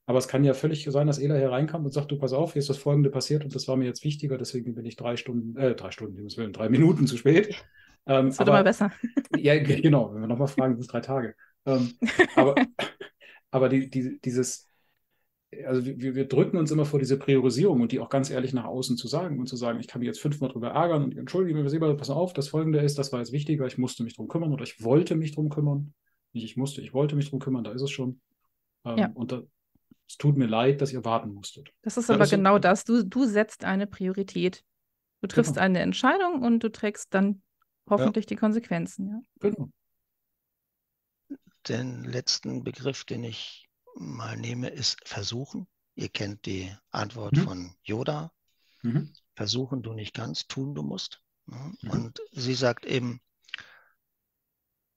[0.06, 2.54] Aber es kann ja völlig sein, dass Ela hier reinkam und sagt, du pass auf,
[2.54, 5.16] hier ist das Folgende passiert und das war mir jetzt wichtiger, deswegen bin ich drei
[5.16, 7.54] Stunden, äh, drei Stunden, ich will, drei Minuten zu spät.
[8.06, 8.90] Ähm, das wird aber, immer besser.
[9.38, 11.34] Ja, genau, wenn wir nochmal fragen, sind es drei Tage.
[11.64, 11.94] Ähm,
[12.36, 12.54] aber
[13.52, 14.66] aber die, die, dieses,
[15.66, 18.64] also wir, wir, drücken uns immer vor diese Priorisierung und die auch ganz ehrlich nach
[18.64, 21.54] außen zu sagen und zu sagen, ich kann mich jetzt fünfmal drüber ärgern und entschuldige
[21.54, 24.28] mir, lieber, pass auf, das Folgende ist, das war jetzt wichtiger, ich musste mich drum
[24.28, 25.94] kümmern oder ich wollte mich drum kümmern.
[26.32, 28.20] Nicht ich musste, ich wollte mich drum kümmern, da ist es schon.
[28.84, 29.10] Ähm, ja.
[29.14, 29.42] Und da,
[30.08, 31.72] es tut mir leid, dass ihr warten musstet.
[31.82, 32.84] Das ist aber genau so, das.
[32.84, 34.64] Du, du setzt eine Priorität.
[35.20, 35.64] Du triffst genau.
[35.64, 37.42] eine Entscheidung und du trägst dann
[37.88, 38.28] hoffentlich ja.
[38.30, 39.08] die Konsequenzen.
[39.08, 39.50] Ja?
[39.50, 39.68] Genau.
[41.68, 43.61] Den letzten Begriff, den ich
[43.94, 45.66] mal nehme, ist versuchen.
[45.94, 47.42] Ihr kennt die Antwort mhm.
[47.44, 48.32] von Yoda.
[48.82, 49.12] Mhm.
[49.34, 51.22] Versuchen du nicht ganz, tun du musst.
[51.46, 51.76] Mhm.
[51.88, 53.20] Und sie sagt eben,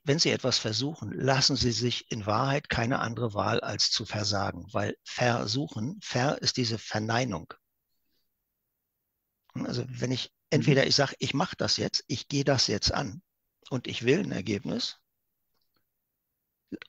[0.03, 4.67] wenn Sie etwas versuchen, lassen Sie sich in Wahrheit keine andere Wahl als zu versagen,
[4.71, 7.51] weil versuchen, ver ist diese Verneinung.
[9.55, 10.89] Also wenn ich entweder mhm.
[10.89, 13.23] ich sage, ich mache das jetzt, ich gehe das jetzt an
[13.71, 14.99] und ich will ein Ergebnis,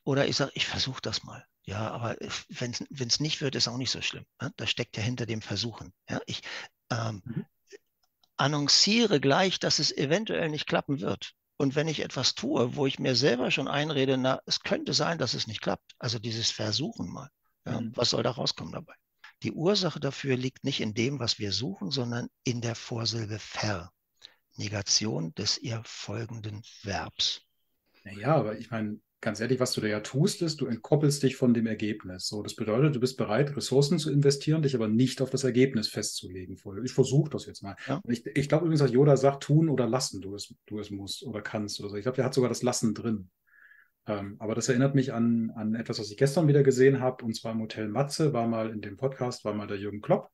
[0.04, 1.46] oder ich sage, ich versuche das mal.
[1.66, 2.16] Ja, aber
[2.48, 4.24] wenn es nicht wird, ist auch nicht so schlimm.
[4.40, 4.52] Ne?
[4.56, 5.92] Das steckt ja hinter dem Versuchen.
[6.08, 6.42] Ja, ich
[6.90, 7.44] ähm, mhm.
[8.36, 11.34] annonciere gleich, dass es eventuell nicht klappen wird.
[11.56, 15.18] Und wenn ich etwas tue, wo ich mir selber schon einrede, na, es könnte sein,
[15.18, 15.94] dass es nicht klappt.
[15.98, 17.30] Also dieses Versuchen mal.
[17.64, 17.92] Ja, mhm.
[17.96, 18.94] Was soll da rauskommen dabei?
[19.42, 23.90] Die Ursache dafür liegt nicht in dem, was wir suchen, sondern in der Vorsilbe ver.
[24.54, 27.42] Negation des ihr folgenden Verbs.
[28.04, 31.34] Naja, aber ich meine, ganz ehrlich, was du da ja tust, ist, du entkoppelst dich
[31.34, 32.28] von dem Ergebnis.
[32.28, 35.88] So, das bedeutet, du bist bereit, Ressourcen zu investieren, dich aber nicht auf das Ergebnis
[35.88, 36.56] festzulegen.
[36.84, 37.74] Ich versuche das jetzt mal.
[37.88, 38.00] Ja.
[38.06, 41.24] Ich, ich glaube übrigens, dass Yoda sagt, tun oder lassen, du es, du es musst
[41.24, 41.96] oder kannst oder so.
[41.96, 43.28] Ich glaube, der hat sogar das Lassen drin.
[44.06, 47.34] Ähm, aber das erinnert mich an, an etwas, was ich gestern wieder gesehen habe, und
[47.34, 50.30] zwar im Hotel Matze, war mal in dem Podcast, war mal der Jürgen Klopp.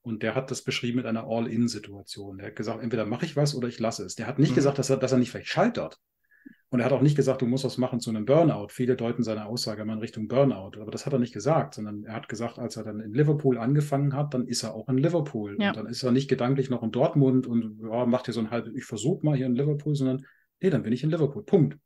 [0.00, 2.38] Und der hat das beschrieben mit einer All-In-Situation.
[2.38, 4.14] Der hat gesagt, entweder mache ich was oder ich lasse es.
[4.14, 4.54] Der hat nicht mhm.
[4.54, 5.98] gesagt, dass er, dass er nicht vielleicht scheitert.
[6.70, 8.68] Und er hat auch nicht gesagt, du musst was machen zu einem Burnout.
[8.68, 10.78] Viele deuten seine Aussage immer in Richtung Burnout.
[10.78, 13.56] Aber das hat er nicht gesagt, sondern er hat gesagt, als er dann in Liverpool
[13.56, 15.56] angefangen hat, dann ist er auch in Liverpool.
[15.58, 15.70] Ja.
[15.70, 18.50] Und dann ist er nicht gedanklich noch in Dortmund und ja, macht hier so ein
[18.50, 20.26] halb, ich versuche mal hier in Liverpool, sondern
[20.60, 21.42] nee, dann bin ich in Liverpool.
[21.42, 21.78] Punkt.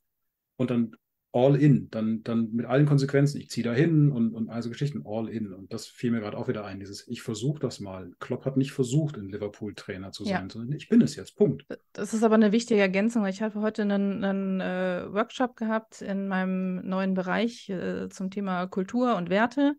[0.56, 0.96] Und dann
[1.32, 3.40] all in, dann, dann mit allen Konsequenzen.
[3.40, 5.52] Ich ziehe da hin und, und also Geschichten all in.
[5.52, 8.12] Und das fiel mir gerade auch wieder ein, dieses Ich versuche das mal.
[8.20, 10.50] Klopp hat nicht versucht, in Liverpool Trainer zu sein, ja.
[10.50, 11.36] sondern ich bin es jetzt.
[11.36, 11.64] Punkt.
[11.94, 13.26] Das ist aber eine wichtige Ergänzung.
[13.26, 18.66] Ich habe heute einen, einen äh, Workshop gehabt in meinem neuen Bereich äh, zum Thema
[18.66, 19.74] Kultur und Werte.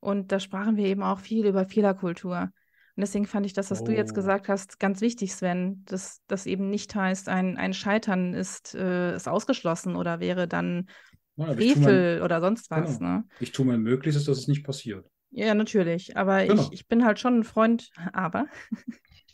[0.00, 2.50] Und da sprachen wir eben auch viel über Fehlerkultur.
[2.96, 3.84] Und deswegen fand ich das, was oh.
[3.84, 4.14] du jetzt oh.
[4.14, 9.14] gesagt hast, ganz wichtig, Sven, dass das eben nicht heißt, ein, ein Scheitern ist, äh,
[9.14, 10.88] ist ausgeschlossen oder wäre dann
[11.36, 12.98] ja, Frevel oder sonst was.
[12.98, 13.10] Genau.
[13.10, 13.24] Ne?
[13.40, 15.06] Ich tue mein Möglichstes, dass es nicht passiert.
[15.30, 16.16] Ja, natürlich.
[16.16, 16.62] Aber genau.
[16.62, 18.46] ich, ich bin halt schon ein Freund, aber,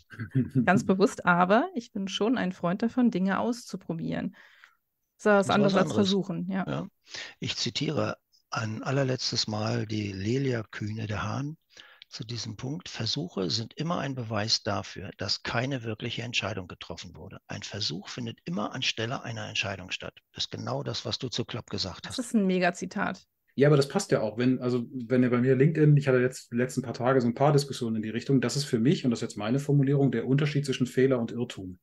[0.64, 4.34] ganz bewusst, aber ich bin schon ein Freund davon, Dinge auszuprobieren.
[5.22, 6.50] Das ist was anderes als versuchen.
[6.50, 6.64] Ja.
[6.66, 6.86] ja.
[7.38, 8.16] Ich zitiere
[8.50, 11.56] ein allerletztes Mal die Lelia Kühne der Hahn
[12.12, 12.88] zu diesem Punkt.
[12.88, 17.38] Versuche sind immer ein Beweis dafür, dass keine wirkliche Entscheidung getroffen wurde.
[17.46, 20.14] Ein Versuch findet immer anstelle einer Entscheidung statt.
[20.32, 22.18] Das ist genau das, was du zu Klopp gesagt hast.
[22.18, 23.26] Das ist ein Mega-Zitat.
[23.54, 24.38] Ja, aber das passt ja auch.
[24.38, 27.26] Wenn, also, wenn ihr bei mir LinkedIn, ich hatte jetzt die letzten paar Tage so
[27.26, 29.58] ein paar Diskussionen in die Richtung, das ist für mich, und das ist jetzt meine
[29.58, 31.78] Formulierung, der Unterschied zwischen Fehler und Irrtum.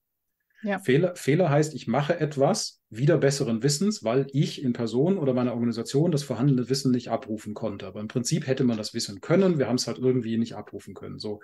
[0.64, 0.80] Ja.
[0.80, 5.54] Fehler, Fehler heißt, ich mache etwas wieder besseren Wissens, weil ich in Person oder meiner
[5.54, 7.88] Organisation das vorhandene Wissen nicht abrufen konnte.
[7.88, 10.94] Aber im Prinzip hätte man das wissen können, wir haben es halt irgendwie nicht abrufen
[10.94, 11.20] können.
[11.20, 11.40] So.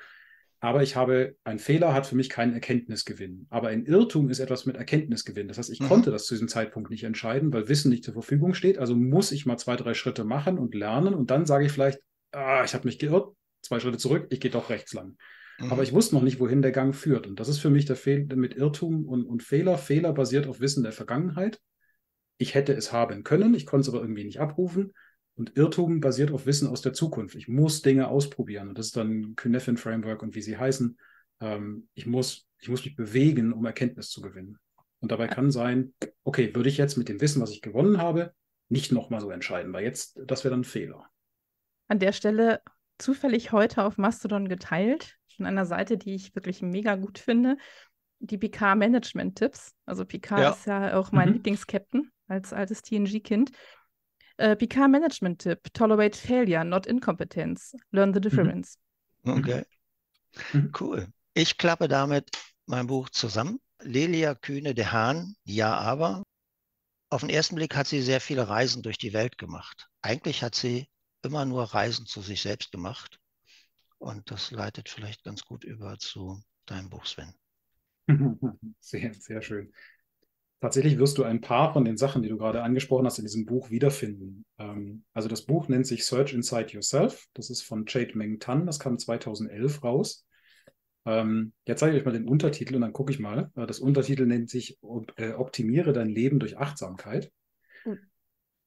[0.60, 3.46] Aber ich habe, ein Fehler hat für mich keinen Erkenntnisgewinn.
[3.50, 5.48] Aber ein Irrtum ist etwas mit Erkenntnisgewinn.
[5.48, 5.88] Das heißt, ich mhm.
[5.88, 8.80] konnte das zu diesem Zeitpunkt nicht entscheiden, weil Wissen nicht zur Verfügung steht.
[8.80, 11.14] Also muss ich mal zwei, drei Schritte machen und lernen.
[11.14, 12.00] Und dann sage ich vielleicht,
[12.32, 15.18] ah, ich habe mich geirrt, zwei Schritte zurück, ich gehe doch rechts lang.
[15.60, 15.72] Mhm.
[15.72, 17.28] Aber ich wusste noch nicht, wohin der Gang führt.
[17.28, 19.78] Und das ist für mich der Fehler mit Irrtum und, und Fehler.
[19.78, 21.60] Fehler basiert auf Wissen der Vergangenheit.
[22.38, 24.94] Ich hätte es haben können, ich konnte es aber irgendwie nicht abrufen.
[25.36, 27.36] Und Irrtum basiert auf Wissen aus der Zukunft.
[27.36, 28.70] Ich muss Dinge ausprobieren.
[28.70, 30.98] Und das ist dann Kynefin Framework und wie sie heißen.
[31.42, 34.58] Ähm, ich, muss, ich muss mich bewegen, um Erkenntnis zu gewinnen.
[35.00, 38.34] Und dabei kann sein, okay, würde ich jetzt mit dem Wissen, was ich gewonnen habe,
[38.70, 41.06] nicht nochmal so entscheiden, weil jetzt, das wäre dann ein Fehler.
[41.88, 42.62] An der Stelle
[42.98, 47.58] zufällig heute auf Mastodon geteilt von einer Seite, die ich wirklich mega gut finde.
[48.20, 49.74] Die PK Management Tipps.
[49.86, 50.50] Also PK ja.
[50.52, 51.34] ist ja auch mein mhm.
[51.36, 53.52] Lieblingskapitän als altes TNG-Kind.
[54.38, 57.76] Äh, PK Management Tipp: Tolerate failure, not incompetence.
[57.92, 58.78] Learn the difference.
[59.24, 59.64] Okay.
[60.54, 60.72] Mhm.
[60.80, 61.08] Cool.
[61.34, 62.30] Ich klappe damit
[62.66, 63.60] mein Buch zusammen.
[63.82, 66.24] Lelia Kühne de Haan, ja, aber.
[67.10, 69.88] Auf den ersten Blick hat sie sehr viele Reisen durch die Welt gemacht.
[70.02, 70.88] Eigentlich hat sie
[71.22, 73.20] immer nur Reisen zu sich selbst gemacht.
[73.98, 77.34] Und das leitet vielleicht ganz gut über zu deinem Buch, Sven.
[78.80, 79.74] Sehr, sehr schön.
[80.62, 83.46] Tatsächlich wirst du ein paar von den Sachen, die du gerade angesprochen hast, in diesem
[83.46, 84.46] Buch wiederfinden.
[84.58, 87.26] Ähm, also das Buch nennt sich Search Inside Yourself.
[87.34, 88.66] Das ist von Jade Meng Tan.
[88.66, 90.26] Das kam 2011 raus.
[91.06, 93.52] Ähm, jetzt zeige ich euch mal den Untertitel und dann gucke ich mal.
[93.56, 94.80] Äh, das Untertitel nennt sich
[95.18, 97.32] äh, Optimiere dein Leben durch Achtsamkeit.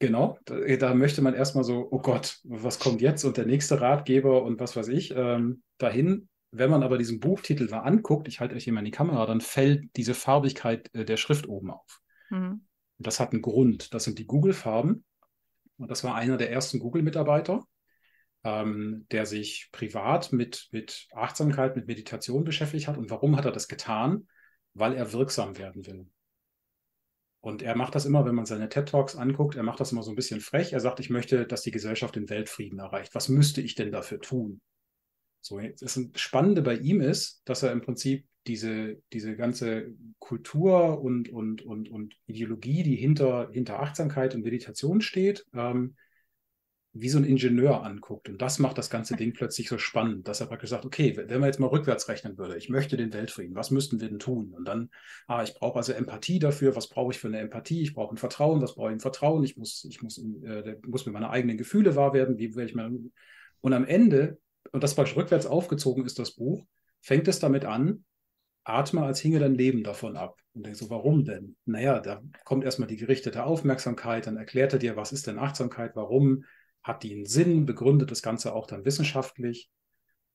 [0.00, 3.80] Genau, da, da, möchte man erstmal so, oh Gott, was kommt jetzt und der nächste
[3.80, 6.28] Ratgeber und was weiß ich, ähm, dahin.
[6.50, 9.26] Wenn man aber diesen Buchtitel mal anguckt, ich halte euch hier mal in die Kamera,
[9.26, 12.00] dann fällt diese Farbigkeit äh, der Schrift oben auf.
[12.30, 12.64] Mhm.
[12.98, 13.92] Das hat einen Grund.
[13.92, 15.04] Das sind die Google-Farben.
[15.76, 17.64] Und das war einer der ersten Google-Mitarbeiter
[18.44, 22.96] ähm, der sich privat mit, mit Achtsamkeit, mit Meditation beschäftigt hat.
[22.96, 24.28] Und warum hat er das getan?
[24.74, 26.06] Weil er wirksam werden will.
[27.40, 30.02] Und er macht das immer, wenn man seine TED Talks anguckt, er macht das immer
[30.02, 30.72] so ein bisschen frech.
[30.72, 33.14] Er sagt, ich möchte, dass die Gesellschaft den Weltfrieden erreicht.
[33.14, 34.60] Was müsste ich denn dafür tun?
[35.40, 41.28] So, das Spannende bei ihm ist, dass er im Prinzip diese, diese ganze Kultur und,
[41.28, 45.94] und, und, und Ideologie, die hinter, hinter Achtsamkeit und Meditation steht, ähm,
[47.00, 48.28] wie so ein Ingenieur anguckt.
[48.28, 51.40] Und das macht das ganze Ding plötzlich so spannend, dass er praktisch sagt, okay, wenn
[51.40, 54.52] man jetzt mal rückwärts rechnen würde, ich möchte den Weltfrieden, was müssten wir denn tun?
[54.52, 54.90] Und dann,
[55.26, 57.82] ah, ich brauche also Empathie dafür, was brauche ich für eine Empathie?
[57.82, 59.44] Ich brauche ein Vertrauen, was brauche ich ein Vertrauen?
[59.44, 62.74] Ich muss, ich muss, äh, muss mir meine eigenen Gefühle wahr werden, wie werde ich
[62.74, 62.90] mir.
[63.60, 64.38] Und am Ende,
[64.72, 66.64] und das praktisch rückwärts aufgezogen ist, das Buch,
[67.00, 68.04] fängt es damit an,
[68.64, 70.36] atme, als hinge dein Leben davon ab.
[70.54, 71.56] Und denkst so, warum denn?
[71.64, 75.92] Naja, da kommt erstmal die gerichtete Aufmerksamkeit, dann erklärt er dir, was ist denn Achtsamkeit,
[75.94, 76.44] warum,
[76.82, 79.70] hat die einen Sinn, begründet das Ganze auch dann wissenschaftlich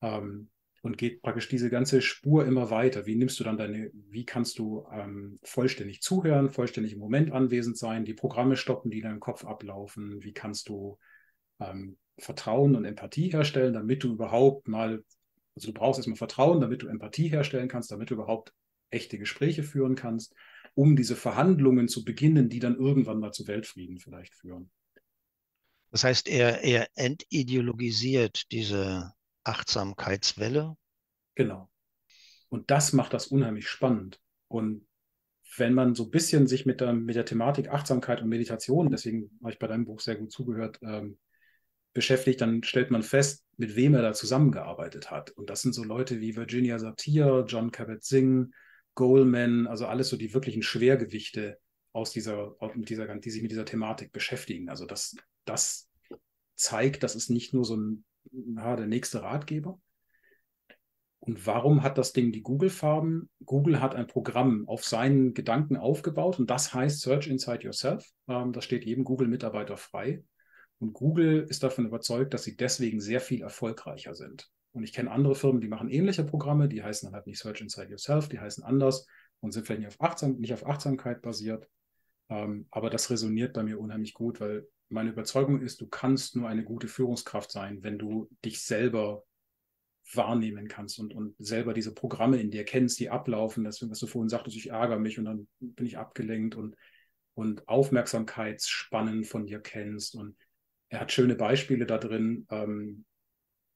[0.02, 0.50] ähm,
[0.82, 3.06] und geht praktisch diese ganze Spur immer weiter.
[3.06, 7.78] Wie nimmst du dann deine, wie kannst du ähm, vollständig zuhören, vollständig im Moment anwesend
[7.78, 10.98] sein, die Programme stoppen, die in deinem Kopf ablaufen, wie kannst du
[11.60, 15.02] ähm, Vertrauen und Empathie herstellen, damit du überhaupt mal,
[15.56, 18.52] also du brauchst erstmal Vertrauen, damit du Empathie herstellen kannst, damit du überhaupt
[18.90, 20.34] echte Gespräche führen kannst,
[20.74, 24.70] um diese Verhandlungen zu beginnen, die dann irgendwann mal zu Weltfrieden vielleicht führen.
[25.94, 29.12] Das heißt, er, er entideologisiert diese
[29.44, 30.76] Achtsamkeitswelle.
[31.36, 31.70] Genau.
[32.48, 34.20] Und das macht das unheimlich spannend.
[34.48, 34.88] Und
[35.56, 39.38] wenn man so ein bisschen sich mit der, mit der Thematik Achtsamkeit und Meditation, deswegen
[39.40, 41.16] habe ich bei deinem Buch sehr gut zugehört, ähm,
[41.92, 45.30] beschäftigt, dann stellt man fest, mit wem er da zusammengearbeitet hat.
[45.30, 48.52] Und das sind so Leute wie Virginia Satir, John Kabat-Zinn,
[48.96, 51.60] Goldman, also alles so die wirklichen Schwergewichte
[51.92, 54.68] aus dieser, dieser, die sich mit dieser Thematik beschäftigen.
[54.68, 55.90] Also das, das
[56.54, 59.80] zeigt, das ist nicht nur so ein, ja, der nächste Ratgeber.
[61.20, 63.30] Und warum hat das Ding die Google-Farben?
[63.46, 68.06] Google hat ein Programm auf seinen Gedanken aufgebaut und das heißt Search Inside Yourself.
[68.28, 70.22] Ähm, das steht jedem Google-Mitarbeiter frei.
[70.80, 74.50] Und Google ist davon überzeugt, dass sie deswegen sehr viel erfolgreicher sind.
[74.72, 77.62] Und ich kenne andere Firmen, die machen ähnliche Programme, die heißen dann halt nicht Search
[77.62, 79.06] Inside Yourself, die heißen anders
[79.40, 81.68] und sind vielleicht nicht auf, Achtsam nicht auf Achtsamkeit basiert.
[82.28, 86.48] Ähm, aber das resoniert bei mir unheimlich gut, weil meine Überzeugung ist, du kannst nur
[86.48, 89.24] eine gute Führungskraft sein, wenn du dich selber
[90.12, 93.64] wahrnehmen kannst und, und selber diese Programme in dir kennst, die ablaufen.
[93.64, 96.76] Das, was du vorhin sagtest, ich ärgere mich und dann bin ich abgelenkt und,
[97.34, 100.14] und Aufmerksamkeitsspannen von dir kennst.
[100.14, 100.36] Und
[100.88, 103.04] er hat schöne Beispiele da drin, ähm,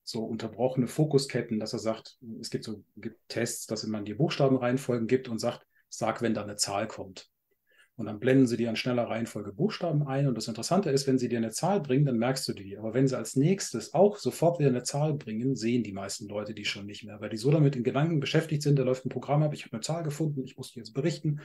[0.04, 5.06] so unterbrochene Fokusketten, dass er sagt, es gibt so gibt Tests, dass man die Buchstabenreihenfolgen
[5.06, 7.30] gibt und sagt, sag, wenn da eine Zahl kommt.
[7.98, 10.28] Und dann blenden sie dir in schneller Reihenfolge Buchstaben ein.
[10.28, 12.78] Und das Interessante ist, wenn sie dir eine Zahl bringen, dann merkst du die.
[12.78, 16.54] Aber wenn sie als nächstes auch sofort wieder eine Zahl bringen, sehen die meisten Leute
[16.54, 19.08] die schon nicht mehr, weil die so damit in Gedanken beschäftigt sind, da läuft ein
[19.08, 21.40] Programm ab, ich habe eine Zahl gefunden, ich muss die jetzt berichten,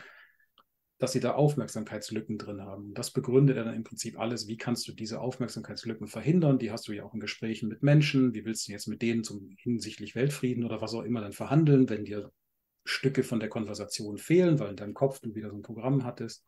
[0.99, 2.93] dass sie da Aufmerksamkeitslücken drin haben.
[2.93, 4.47] Das begründet dann im Prinzip alles.
[4.47, 6.59] Wie kannst du diese Aufmerksamkeitslücken verhindern?
[6.59, 8.35] Die hast du ja auch in Gesprächen mit Menschen.
[8.35, 11.89] Wie willst du jetzt mit denen zum hinsichtlich Weltfrieden oder was auch immer dann verhandeln,
[11.89, 12.31] wenn dir
[12.85, 16.45] Stücke von der Konversation fehlen, weil in deinem Kopf du wieder so ein Programm hattest.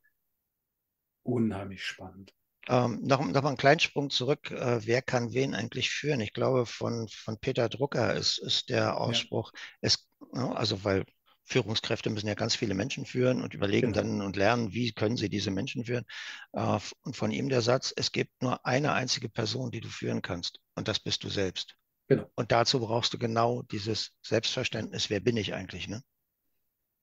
[1.24, 2.34] Unheimlich spannend.
[2.68, 4.52] Ähm, noch, noch mal einen kleinen Sprung zurück.
[4.52, 6.20] Äh, wer kann wen eigentlich führen?
[6.20, 9.60] Ich glaube, von, von Peter Drucker ist, ist der Ausspruch, ja.
[9.82, 11.06] es, also weil
[11.44, 14.08] Führungskräfte müssen ja ganz viele Menschen führen und überlegen genau.
[14.08, 16.06] dann und lernen, wie können sie diese Menschen führen.
[16.54, 20.24] Äh, und von ihm der Satz, es gibt nur eine einzige Person, die du führen
[20.24, 21.76] kannst und das bist du selbst.
[22.08, 22.30] Genau.
[22.36, 26.02] Und dazu brauchst du genau dieses Selbstverständnis, wer bin ich eigentlich, ne?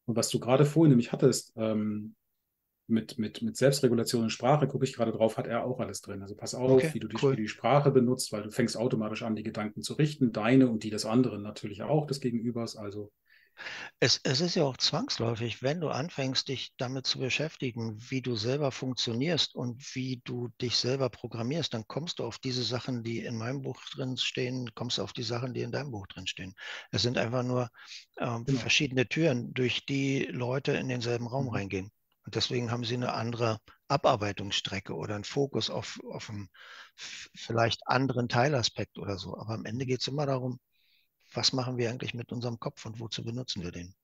[0.07, 2.15] Und was du gerade vorhin nämlich hattest, ähm,
[2.89, 6.23] mit, mit, mit Selbstregulation und Sprache, gucke ich gerade drauf, hat er auch alles drin.
[6.23, 7.37] Also pass auf, Okay, wie du die, cool.
[7.37, 10.91] die Sprache benutzt, weil du fängst automatisch an, die Gedanken zu richten, deine und die
[10.91, 12.77] des anderen natürlich auch des Gegenübers.
[12.77, 13.11] Also
[14.01, 18.37] Es, es ist ja auch zwangsläufig, wenn du anfängst, dich damit zu beschäftigen, wie du
[18.37, 23.21] selber funktionierst und wie du dich selber programmierst, dann kommst du auf diese Sachen, die
[23.21, 26.27] in meinem Buch drin stehen, kommst du auf die Sachen, die in deinem Buch drin
[26.27, 26.55] stehen.
[26.91, 27.71] Es sind einfach nur
[28.19, 28.61] ähm, Genau.
[28.61, 31.55] verschiedene Türen, durch die Leute in denselben Raum Mhm.
[31.55, 31.91] reingehen.
[32.25, 36.49] Und deswegen haben sie eine andere Abarbeitungsstrecke oder einen Fokus auf, auf einen
[36.97, 39.37] vielleicht anderen Teilaspekt oder so.
[39.37, 40.61] Aber am Ende geht es immer darum,
[41.35, 43.95] was machen wir eigentlich mit unserem Kopf und wozu benutzen wir den?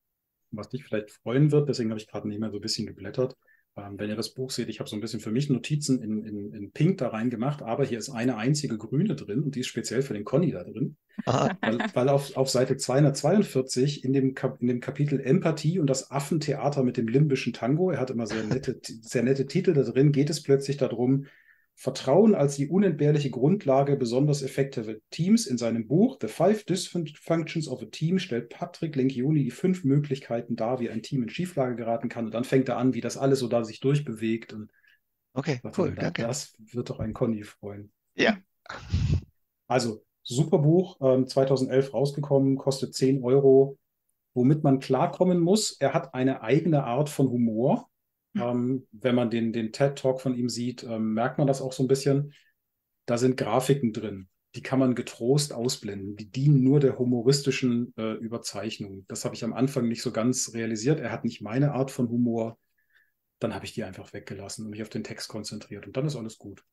[0.51, 3.37] was dich vielleicht freuen wird, deswegen habe ich gerade nebenher so ein bisschen geblättert.
[3.77, 6.25] Ähm, wenn ihr das Buch seht, ich habe so ein bisschen für mich Notizen in,
[6.25, 9.69] in, in Pink da reingemacht, aber hier ist eine einzige grüne drin und die ist
[9.69, 10.97] speziell für den Conny da drin.
[11.25, 16.11] Weil, weil auf, auf Seite 242 in dem, Kap in dem Kapitel Empathie und das
[16.11, 20.13] Affentheater mit dem limbischen Tango, er hat immer sehr nette, sehr nette Titel da drin,
[20.13, 21.27] geht es plötzlich darum,
[21.81, 25.47] Vertrauen als die unentbehrliche Grundlage besonders effektiver Teams.
[25.47, 30.57] In seinem Buch The Five Dysfunctions of a Team stellt Patrick Lencioni die fünf Möglichkeiten
[30.57, 32.25] dar, wie ein Team in Schieflage geraten kann.
[32.25, 34.53] Und dann fängt er an, wie das alles so da sich durchbewegt.
[34.53, 34.73] Und
[35.35, 36.23] okay, cool, er, danke.
[36.23, 37.93] Das wird doch ein Conny freuen.
[38.17, 38.39] Ja.
[39.69, 43.79] Also, super Buch, ähm, 2011 rausgekommen, kostet 10 Euro,
[44.35, 45.77] womit man klarkommen muss.
[45.79, 47.89] Er hat eine eigene Art von Humor.
[48.41, 51.83] Ähm, wenn man den, den TED-Talk von ihm sieht, ähm, merkt man das auch so
[51.83, 52.33] ein bisschen.
[53.07, 56.17] Da sind Grafiken drin, die kann man getrost ausblenden.
[56.17, 59.05] Die dienen nur der humoristischen äh, Überzeichnung.
[59.09, 61.01] Das habe ich am Anfang nicht so ganz realisiert.
[61.01, 62.59] Er hat nicht meine Art von Humor.
[63.39, 65.87] Dann habe ich die einfach weggelassen und mich auf den Text konzentriert.
[65.87, 66.65] Und dann ist alles gut.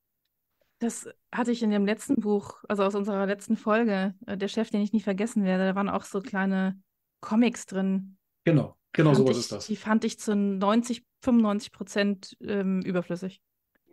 [0.78, 4.70] Das hatte ich in dem letzten Buch, also aus unserer letzten Folge, äh, der Chef,
[4.70, 5.64] den ich nie vergessen werde.
[5.64, 6.78] Da waren auch so kleine
[7.20, 8.18] Comics drin.
[8.44, 9.66] Genau, genau sowas ich, ist das.
[9.68, 13.40] Die fand ich zu 90, 95 Prozent ähm, überflüssig.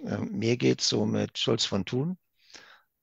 [0.06, 2.18] Äh, mir geht es so mit Schulz von Thun.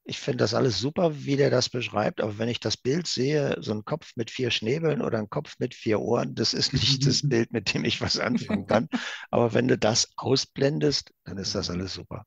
[0.04, 3.56] Ich finde das alles super, wie der das beschreibt, aber wenn ich das Bild sehe,
[3.60, 7.06] so ein Kopf mit vier Schnäbeln oder ein Kopf mit vier Ohren, das ist nicht
[7.06, 8.88] das Bild, mit dem ich was anfangen kann.
[9.30, 12.24] Aber wenn du das ausblendest, dann ist das alles super.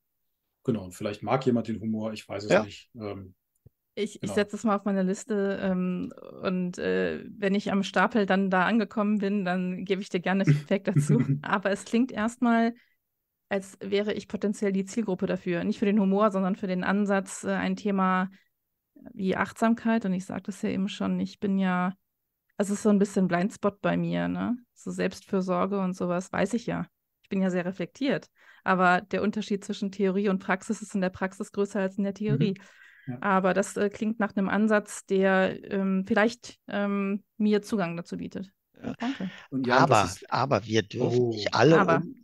[0.65, 2.59] Genau, und vielleicht mag jemand den Humor, ich weiß es Ja.
[2.59, 2.89] nicht.
[2.95, 3.35] Ähm,
[3.95, 4.31] Ich, Genau.
[4.31, 8.49] ich setze es mal auf meine Liste ähm, und äh, wenn ich am Stapel dann
[8.49, 11.21] da angekommen bin, dann gebe ich dir gerne Feedback dazu.
[11.43, 12.73] Aber es klingt erstmal,
[13.49, 15.63] als wäre ich potenziell die Zielgruppe dafür.
[15.63, 18.29] Nicht für den Humor, sondern für den Ansatz, äh, ein Thema
[19.13, 20.05] wie Achtsamkeit.
[20.05, 21.93] Und ich sagte es ja eben schon, ich bin ja,
[22.57, 24.57] es ist so ein bisschen Blindspot bei mir, ne?
[24.73, 26.87] So Selbstfürsorge und sowas weiß ich ja.
[27.21, 28.27] Ich bin ja sehr reflektiert.
[28.63, 32.13] Aber der Unterschied zwischen Theorie und Praxis ist in der Praxis größer als in der
[32.13, 32.55] Theorie.
[33.07, 33.17] Ja.
[33.21, 38.49] Aber das äh, klingt nach einem Ansatz, der ähm, vielleicht ähm, mir Zugang dazu bietet.
[38.81, 38.93] Ja.
[38.99, 39.29] Danke.
[39.49, 41.29] und ja, aber, das aber wir dürfen Oh.
[41.29, 41.79] nicht alle.
[41.79, 41.97] Aber.
[41.97, 42.15] Um,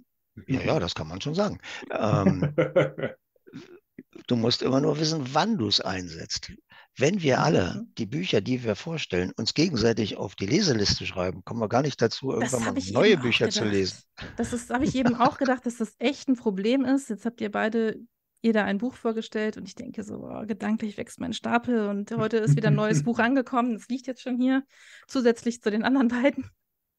[0.48, 1.60] ja, ja, das kann man schon sagen.
[1.92, 3.16] Ähm, ist.
[4.28, 6.52] du musst immer nur wissen, wann du es einsetzt.
[6.98, 7.94] Wenn wir alle Mhm.
[7.98, 12.02] die Bücher, die wir vorstellen, uns gegenseitig auf die Leseliste schreiben, kommen wir gar nicht
[12.02, 13.74] dazu, irgendwann mal habe ich neue eben auch Bücher zu gedacht.
[13.76, 13.98] lesen.
[14.38, 17.10] Das ist, habe ich eben auch gedacht, dass das echt ein Problem ist.
[17.10, 18.00] Jetzt habt ihr beide
[18.42, 22.38] jeder ein Buch vorgestellt und ich denke so, oh, gedanklich wächst mein Stapel und heute
[22.38, 23.74] ist wieder ein neues Buch angekommen.
[23.74, 24.64] Das liegt jetzt schon hier,
[25.08, 26.50] zusätzlich zu den anderen beiden.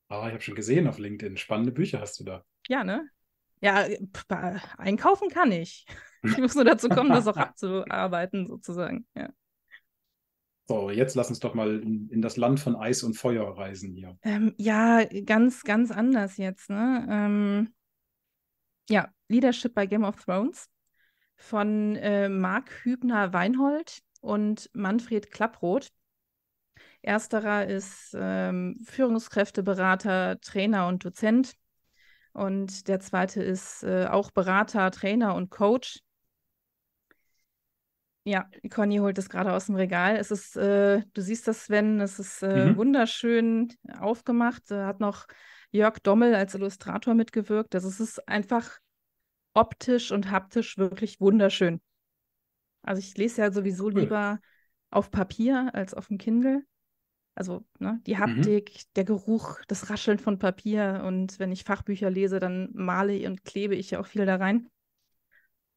[0.09, 1.37] Ah, ich habe schon gesehen auf LinkedIn.
[1.37, 2.44] Spannende Bücher hast du da.
[2.68, 3.09] Ja, ne?
[3.62, 3.87] Ja,
[4.29, 5.87] ba- einkaufen kann ich.
[6.22, 9.07] Ich muss nur dazu kommen, das auch abzuarbeiten, sozusagen.
[9.14, 9.31] Ja.
[10.68, 13.92] So, jetzt lass uns doch mal in, in das Land von Eis und Feuer reisen
[13.92, 14.16] hier.
[14.22, 17.07] Ähm, ja, ganz, ganz anders jetzt, ne?
[17.11, 17.74] Ähm,
[18.88, 20.68] ja, Leadership bei Game of Thrones
[21.40, 25.90] von äh, Marc Hübner-Weinhold und Manfred Klapproth.
[27.03, 31.55] Ersterer ist ähm, Führungskräfteberater, Trainer und Dozent.
[32.32, 36.01] Und der zweite ist äh, auch Berater, Trainer und Coach.
[38.24, 40.16] Ja, Conny holt es gerade aus dem Regal.
[40.16, 42.76] Es ist, äh, du siehst das, Sven, es ist äh, Mhm.
[42.76, 44.70] wunderschön aufgemacht.
[44.70, 45.26] Da hat noch
[45.70, 47.74] Jörg Dommel als Illustrator mitgewirkt.
[47.74, 48.78] Also es ist einfach
[49.61, 51.80] optisch und haptisch wirklich wunderschön.
[52.82, 54.00] Also ich lese ja sowieso Cool.
[54.00, 54.40] lieber
[54.90, 56.62] auf Papier als auf dem Kindle.
[57.34, 62.40] Also ne, die Haptik, der Geruch, das Rascheln von Papier und wenn ich Fachbücher lese,
[62.40, 64.68] dann male und klebe ich ja auch viel da rein.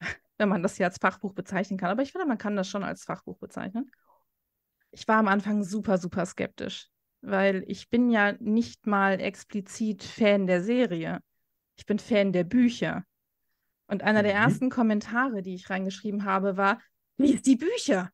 [0.38, 1.92] Wenn man das ja als Fachbuch bezeichnen kann.
[1.92, 3.92] Aber ich finde, man kann das schon als Fachbuch bezeichnen.
[4.92, 6.90] Ich war am Anfang super, super skeptisch,
[7.22, 11.20] weil ich bin ja nicht mal explizit Fan der Serie.
[11.76, 13.04] Ich bin Fan der Bücher.
[13.94, 14.40] Und einer der Mhm.
[14.40, 16.82] ersten Kommentare, die ich reingeschrieben habe, war,
[17.18, 18.10] lies die Bücher.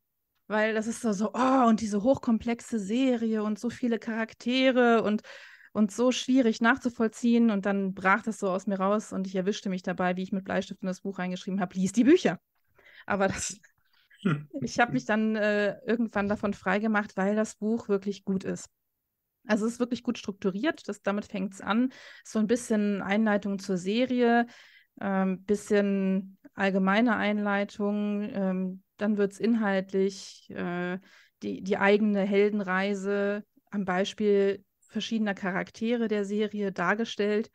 [0.48, 5.22] Weil das ist so, so, oh, und diese hochkomplexe Serie und so viele Charaktere und
[5.72, 7.50] und so schwierig nachzuvollziehen.
[7.52, 10.32] Und dann brach das so aus mir raus und ich erwischte mich dabei, wie ich
[10.32, 12.40] mit Bleistift in das Buch reingeschrieben habe, lies die Bücher.
[13.06, 13.58] Aber das,
[14.62, 18.70] ich habe mich dann äh, irgendwann davon freigemacht, weil das Buch wirklich gut ist.
[19.48, 21.94] Also es ist wirklich gut strukturiert, das, damit fängt es an.
[22.26, 24.48] So ein bisschen Einleitung zur Serie,
[25.00, 31.00] ähm, bisschen allgemeine Einleitung, ähm, dann wird es inhaltlich, äh,
[31.42, 37.50] die, die eigene Heldenreise am Beispiel verschiedener Charaktere der Serie dargestellt.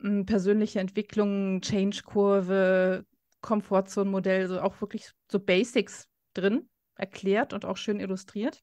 [0.00, 3.06] Hm, persönliche Entwicklung, Change-Kurve,
[3.40, 8.62] Komfortzone-Modell, so auch wirklich so Basics drin, erklärt und auch schön illustriert.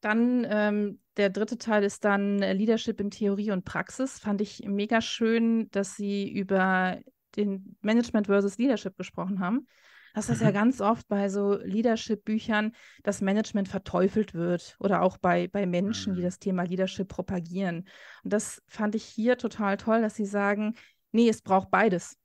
[0.00, 4.18] Dann ähm, der dritte Teil ist dann Leadership in Theorie und Praxis.
[4.18, 6.98] Fand ich mega schön, dass sie über
[7.36, 9.66] den Management versus Leadership gesprochen haben.
[10.14, 10.54] Das ist ja mhm.
[10.54, 12.72] ganz oft bei so Leadership-Büchern,
[13.02, 16.24] dass Management verteufelt wird oder auch bei, bei Menschen, die mhm.
[16.24, 17.88] das Thema Leadership propagieren.
[18.24, 20.74] Und das fand ich hier total toll, dass sie sagen,
[21.12, 22.16] nee, es braucht beides.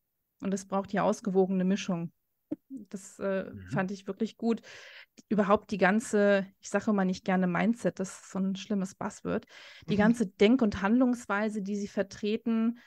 [0.41, 2.11] Und es braucht die ausgewogene Mischung.
[2.69, 3.67] Das äh, mhm.
[3.71, 4.61] fand ich wirklich gut.
[5.29, 9.45] Überhaupt die ganze, ich sage immer nicht gerne Mindset, das ist so ein schlimmes Buzzword.
[9.87, 9.99] Die mhm.
[9.99, 12.79] ganze Denk- und Handlungsweise, die sie vertreten,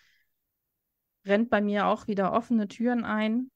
[1.24, 3.50] rennt bei mir auch wieder offene Türen ein.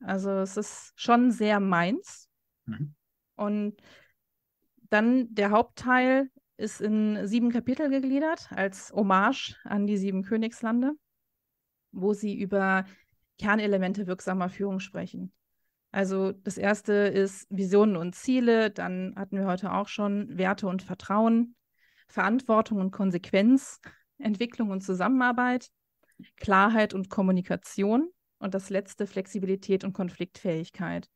[0.00, 2.28] Also es ist schon sehr meins.
[2.66, 2.94] Mhm.
[3.36, 3.80] Und
[4.90, 10.92] dann der Hauptteil ist in sieben Kapitel gegliedert als Hommage an die sieben Königslande,
[11.90, 12.84] wo sie über
[13.38, 15.32] Kernelemente wirksamer Führung sprechen.
[15.94, 20.82] Also das erste ist Visionen und Ziele, dann hatten wir heute auch schon Werte und
[20.82, 21.54] Vertrauen,
[22.08, 23.80] Verantwortung und Konsequenz,
[24.18, 25.70] Entwicklung und Zusammenarbeit,
[26.36, 31.08] Klarheit und Kommunikation und das letzte Flexibilität und Konfliktfähigkeit.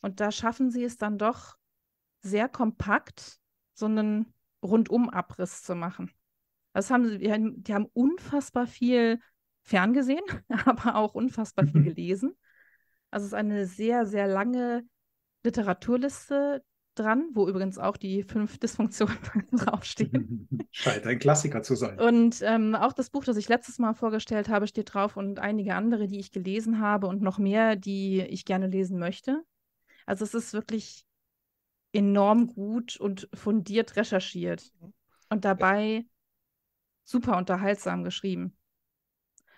[0.00, 1.56] Und da schaffen sie es dann doch
[2.22, 3.40] sehr kompakt,
[3.74, 6.08] so einen Rundumabriss zu machen.
[6.72, 9.18] Das haben sie, die haben unfassbar viel
[9.62, 10.22] ferngesehen,
[10.66, 12.36] aber auch unfassbar viel gelesen.
[13.10, 14.84] Also es ist eine sehr, sehr lange
[15.44, 16.62] Literaturliste
[16.94, 19.16] dran, wo übrigens auch die fünf Dysfunktionen
[19.52, 20.48] draufstehen.
[20.70, 21.98] Scheint ein Klassiker zu sein.
[21.98, 25.74] Und ähm, auch das Buch, das ich letztes Mal vorgestellt habe, steht drauf und einige
[25.74, 29.42] andere, die ich gelesen habe und noch mehr, die ich gerne lesen möchte.
[30.06, 31.04] Also es ist wirklich
[31.92, 34.72] enorm gut und fundiert recherchiert
[35.28, 36.04] und dabei
[37.04, 38.56] super unterhaltsam geschrieben.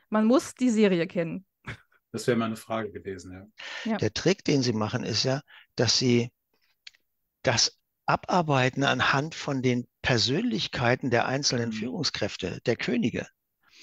[0.09, 1.46] Man muss die Serie kennen.
[2.12, 3.90] Das wäre meine Frage gewesen, ja.
[3.92, 3.96] ja.
[3.96, 5.40] Der Trick, den Sie machen, ist ja,
[5.76, 6.30] dass Sie
[7.42, 11.74] das abarbeiten anhand von den Persönlichkeiten der einzelnen mhm.
[11.74, 13.26] Führungskräfte, der Könige.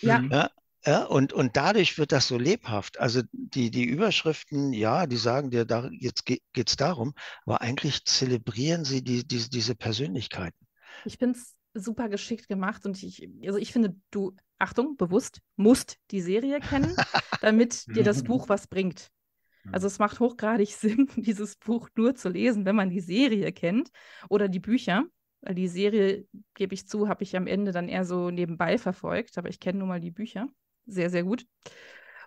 [0.01, 0.19] Ja.
[0.19, 0.31] Mhm.
[0.31, 0.49] ja.
[0.85, 3.01] Ja, und, und dadurch wird das so lebhaft.
[3.01, 7.13] Also die, die Überschriften, ja, die sagen dir, da, jetzt geht es darum,
[7.45, 10.65] aber eigentlich zelebrieren sie die, die, diese Persönlichkeiten.
[11.03, 15.97] Ich finde es super geschickt gemacht und ich, also ich finde, du, Achtung, bewusst, musst
[16.11, 16.95] die Serie kennen,
[17.41, 19.11] damit dir das Buch was bringt.
[19.71, 23.89] Also es macht hochgradig Sinn, dieses Buch nur zu lesen, wenn man die Serie kennt
[24.29, 25.05] oder die Bücher.
[25.41, 29.37] Weil die Serie, gebe ich zu, habe ich am Ende dann eher so nebenbei verfolgt,
[29.37, 30.49] aber ich kenne nun mal die Bücher.
[30.85, 31.45] Sehr, sehr gut.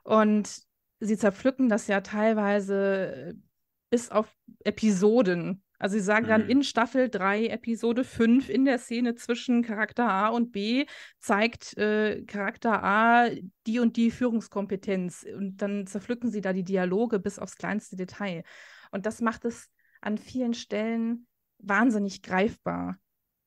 [0.03, 0.63] Und
[0.99, 3.35] sie zerpflücken das ja teilweise
[3.91, 4.35] bis auf
[4.65, 6.51] Episoden also sie sagen dann mhm.
[6.51, 10.87] in Staffel 3, Episode 5, in der Szene zwischen Charakter A und B,
[11.19, 13.29] zeigt äh, Charakter A
[13.67, 15.27] die und die Führungskompetenz.
[15.37, 18.45] Und dann zerpflücken sie da die Dialoge bis aufs kleinste Detail.
[18.93, 19.71] Und das macht es
[20.01, 21.27] an vielen Stellen
[21.59, 22.97] wahnsinnig greifbar.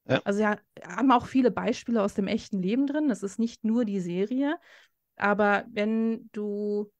[0.05, 0.19] Ja.
[0.25, 3.07] Also ja, haben auch viele Beispiele aus dem echten Leben drin.
[3.07, 4.57] Das ist nicht nur die Serie.
[5.15, 6.91] Aber wenn du,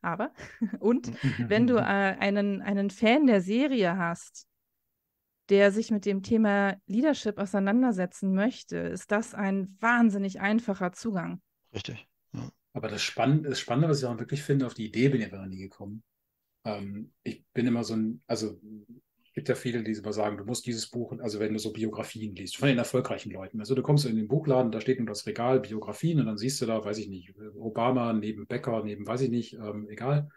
[0.00, 0.32] aber,
[0.80, 1.12] und
[1.50, 4.46] wenn du äh, einen, einen Fan der Serie hast,
[5.50, 11.40] der sich mit dem Thema Leadership auseinandersetzen möchte, ist das ein wahnsinnig einfacher Zugang.
[11.74, 12.08] Richtig.
[12.32, 12.50] Ja.
[12.72, 15.32] Aber das Spannende, das Spannende, was ich auch wirklich finde, auf die Idee bin ich
[15.32, 16.02] aber nie gekommen.
[16.64, 18.60] Ähm, ich bin immer so ein, also
[19.24, 21.72] es gibt ja viele, die immer sagen, du musst dieses Buch, also wenn du so
[21.72, 23.60] Biografien liest, von den erfolgreichen Leuten.
[23.60, 26.60] Also du kommst in den Buchladen, da steht nur das Regal Biografien und dann siehst
[26.60, 30.28] du da, weiß ich nicht, Obama neben Becker, neben, weiß ich nicht, ähm, egal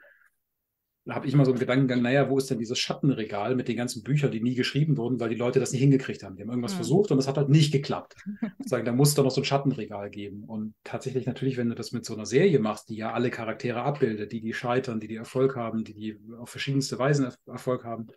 [1.09, 4.03] habe ich immer so einen Gedankengang, naja, wo ist denn dieses Schattenregal mit den ganzen
[4.03, 6.35] Büchern, die nie geschrieben wurden, weil die Leute das nicht hingekriegt haben.
[6.35, 6.77] Die haben irgendwas mhm.
[6.77, 8.15] versucht und das hat halt nicht geklappt.
[8.65, 10.45] Sagen, da muss es doch noch so ein Schattenregal geben.
[10.45, 13.81] Und tatsächlich natürlich, wenn du das mit so einer Serie machst, die ja alle Charaktere
[13.81, 18.07] abbildet, die die scheitern, die die Erfolg haben, die die auf verschiedenste Weisen Erfolg haben,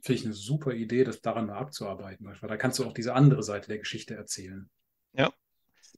[0.00, 2.26] finde ich eine super Idee, das daran mal abzuarbeiten.
[2.26, 4.68] Weil da kannst du auch diese andere Seite der Geschichte erzählen.
[5.12, 5.32] Ja,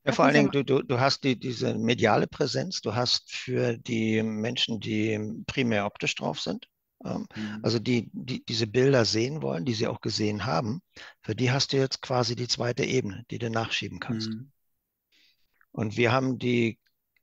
[0.04, 3.76] ja, vor allen Dingen, du, du, du hast die, diese mediale Präsenz, du hast für
[3.78, 6.68] die Menschen, die primär optisch drauf sind,
[7.04, 7.60] Ähm, mhm.
[7.62, 10.80] Also die, die diese Bilder sehen wollen, die sie auch gesehen haben,
[11.22, 14.30] für die hast du jetzt quasi die zweite Ebene, die du nachschieben kannst.
[14.30, 14.52] Mhm.
[15.72, 16.78] Und wir haben die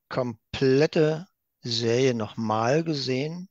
[0.09, 1.27] komplette
[1.63, 3.49] Serie nochmal gesehen,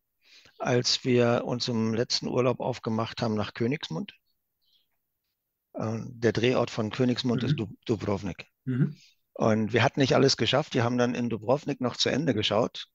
[0.58, 4.12] als wir uns im letzten Urlaub aufgemacht haben nach Königsmund.
[5.74, 7.48] Ähm, der Drehort von Königsmund mhm.
[7.48, 7.56] ist
[7.86, 8.46] Dubrovnik.
[8.70, 8.96] Mhm.
[9.32, 10.74] Und wir hatten nicht alles geschafft.
[10.74, 12.86] Wir haben dann in Dubrovnik noch zu Ende geschaut.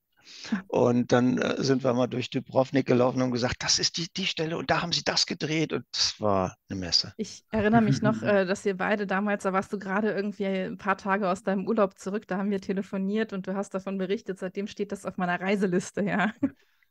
[0.67, 4.25] Und dann äh, sind wir mal durch Dubrovnik gelaufen und gesagt, das ist die, die
[4.25, 7.13] Stelle und da haben sie das gedreht und das war eine Messe.
[7.17, 10.79] Ich erinnere mich noch, äh, dass wir beide damals, da warst du gerade irgendwie ein
[10.79, 14.39] paar Tage aus deinem Urlaub zurück, da haben wir telefoniert und du hast davon berichtet.
[14.39, 16.33] Seitdem steht das auf meiner Reiseliste, ja.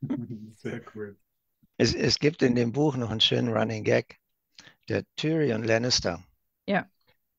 [0.58, 1.16] Sehr cool.
[1.76, 4.18] Es, es gibt in dem Buch noch einen schönen Running Gag.
[4.88, 6.22] Der Tyrion Lannister.
[6.68, 6.86] Ja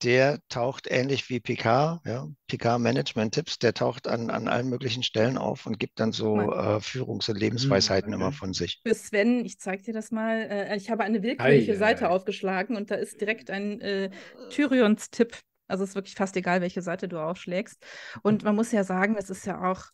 [0.03, 5.03] der taucht ähnlich wie Picard, ja, Picard Management Tipps, der taucht an, an allen möglichen
[5.03, 8.23] Stellen auf und gibt dann so äh, Führungs- und Lebensweisheiten mhm, okay.
[8.23, 8.81] immer von sich.
[8.85, 12.09] Für Sven, ich zeige dir das mal, äh, ich habe eine willkürliche ei, Seite ei.
[12.09, 14.09] aufgeschlagen und da ist direkt ein äh,
[14.49, 15.39] Tyrions Tipp.
[15.67, 17.83] Also es ist wirklich fast egal, welche Seite du aufschlägst.
[18.21, 19.85] Und man muss ja sagen, es ist ja auch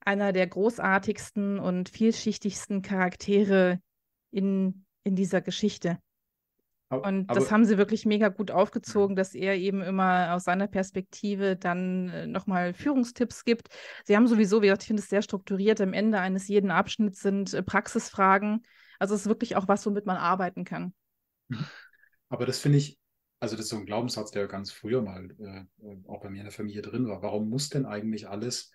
[0.00, 3.80] einer der großartigsten und vielschichtigsten Charaktere
[4.30, 5.98] in, in dieser Geschichte.
[7.02, 10.66] Und aber, das haben sie wirklich mega gut aufgezogen, dass er eben immer aus seiner
[10.66, 13.68] Perspektive dann äh, nochmal Führungstipps gibt.
[14.04, 15.80] Sie haben sowieso, wie gesagt, ich finde es sehr strukturiert.
[15.80, 18.64] Am Ende eines jeden Abschnitts sind äh, Praxisfragen.
[18.98, 20.94] Also es ist wirklich auch was, womit man arbeiten kann.
[21.48, 21.58] Mhm.
[22.28, 22.98] Aber das finde ich,
[23.38, 26.38] also das ist so ein Glaubenssatz, der ganz früher mal äh, äh, auch bei mir
[26.38, 27.22] in der Familie drin war.
[27.22, 28.72] Warum muss denn eigentlich alles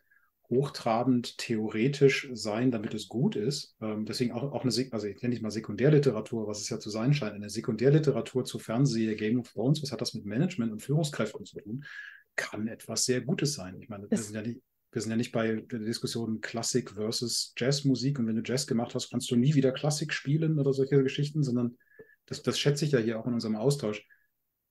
[0.49, 3.75] hochtrabend theoretisch sein, damit es gut ist.
[3.81, 6.89] Ähm, deswegen auch, auch eine, also ich nenne nicht mal Sekundärliteratur, was es ja zu
[6.89, 7.35] sein scheint.
[7.35, 11.59] Eine Sekundärliteratur zu Fernsehen, Game of Thrones, was hat das mit Management und Führungskräften zu
[11.59, 11.85] tun?
[12.35, 13.79] Kann etwas sehr Gutes sein.
[13.79, 17.53] Ich meine, wir sind ja nicht, wir sind ja nicht bei der Diskussion Klassik versus
[17.55, 21.03] Jazzmusik und wenn du Jazz gemacht hast, kannst du nie wieder Klassik spielen oder solche
[21.03, 21.77] Geschichten, sondern
[22.25, 24.03] das, das schätze ich ja hier auch in unserem Austausch.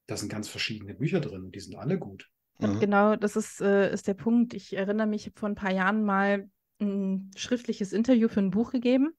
[0.07, 2.29] Da sind ganz verschiedene Bücher drin und die sind alle gut.
[2.61, 2.81] Und mhm.
[2.81, 4.55] genau, das ist, äh, ist der Punkt.
[4.55, 6.49] Ich erinnere mich, ich habe vor ein paar Jahren mal
[6.81, 9.13] ein schriftliches Interview für ein Buch gegeben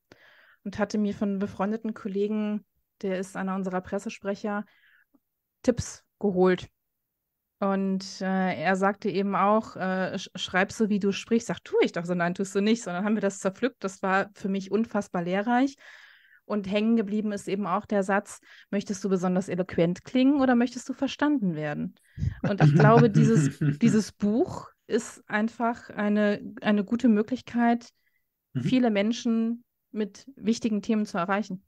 [0.63, 2.65] und hatte mir von einem befreundeten Kollegen,
[3.01, 4.65] der ist einer unserer Pressesprecher,
[5.63, 6.69] Tipps geholt.
[7.59, 11.47] Und äh, er sagte eben auch, äh, schreib so, wie du sprichst.
[11.47, 13.83] Sag, tue ich doch so, nein, tust du nicht, sondern haben wir das zerpflückt.
[13.83, 15.75] Das war für mich unfassbar lehrreich.
[16.49, 18.39] Und hängen geblieben ist eben auch der Satz,
[18.71, 21.93] möchtest du besonders eloquent klingen oder möchtest du verstanden werden?
[22.41, 27.89] Und ich glaube, dieses, dieses Buch ist einfach eine, eine gute Möglichkeit,
[28.53, 28.63] mhm.
[28.63, 31.63] viele Menschen mit wichtigen Themen zu erreichen.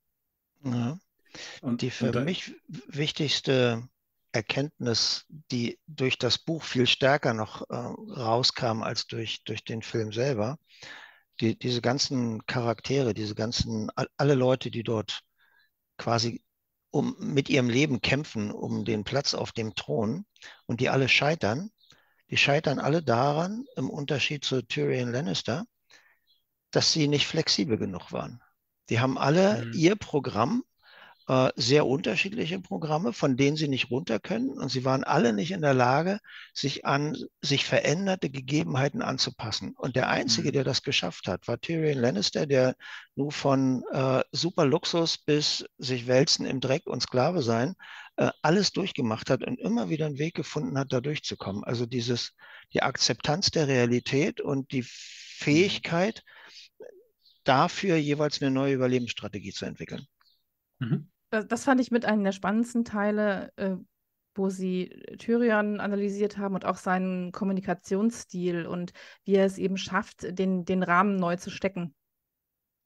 [0.63, 0.97] Ja.
[1.61, 3.87] Und die für mich wichtigste
[4.31, 10.11] Erkenntnis, die durch das Buch viel stärker noch äh, rauskam als durch, durch den Film
[10.11, 10.57] selber,
[11.41, 15.21] die, diese ganzen Charaktere, diese ganzen, alle Leute, die dort
[15.97, 16.43] quasi
[16.91, 20.25] um, mit ihrem Leben kämpfen, um den Platz auf dem Thron
[20.67, 21.71] und die alle scheitern,
[22.29, 25.65] die scheitern alle daran, im Unterschied zu Tyrion Lannister,
[26.71, 28.41] dass sie nicht flexibel genug waren.
[28.89, 29.73] Die haben alle mhm.
[29.73, 30.63] ihr Programm
[31.55, 34.49] sehr unterschiedliche Programme, von denen sie nicht runter können.
[34.49, 36.19] Und sie waren alle nicht in der Lage,
[36.53, 39.73] sich an sich veränderte Gegebenheiten anzupassen.
[39.77, 40.53] Und der Einzige, mhm.
[40.53, 42.75] der das geschafft hat, war Tyrion Lannister, der
[43.15, 47.75] nur von äh, super Luxus bis sich wälzen im Dreck und Sklave sein,
[48.17, 51.63] äh, alles durchgemacht hat und immer wieder einen Weg gefunden hat, da durchzukommen.
[51.63, 52.33] Also dieses,
[52.73, 54.87] die Akzeptanz der Realität und die mhm.
[54.89, 56.23] Fähigkeit,
[57.43, 60.05] dafür jeweils eine neue Überlebensstrategie zu entwickeln.
[60.81, 61.07] Mhm.
[61.29, 63.75] Das, das, fand ich mit einem der spannendsten Teile, äh,
[64.35, 68.91] wo sie Tyrion analysiert haben und auch seinen Kommunikationsstil und
[69.23, 71.93] wie er es eben schafft, den, den Rahmen neu zu stecken.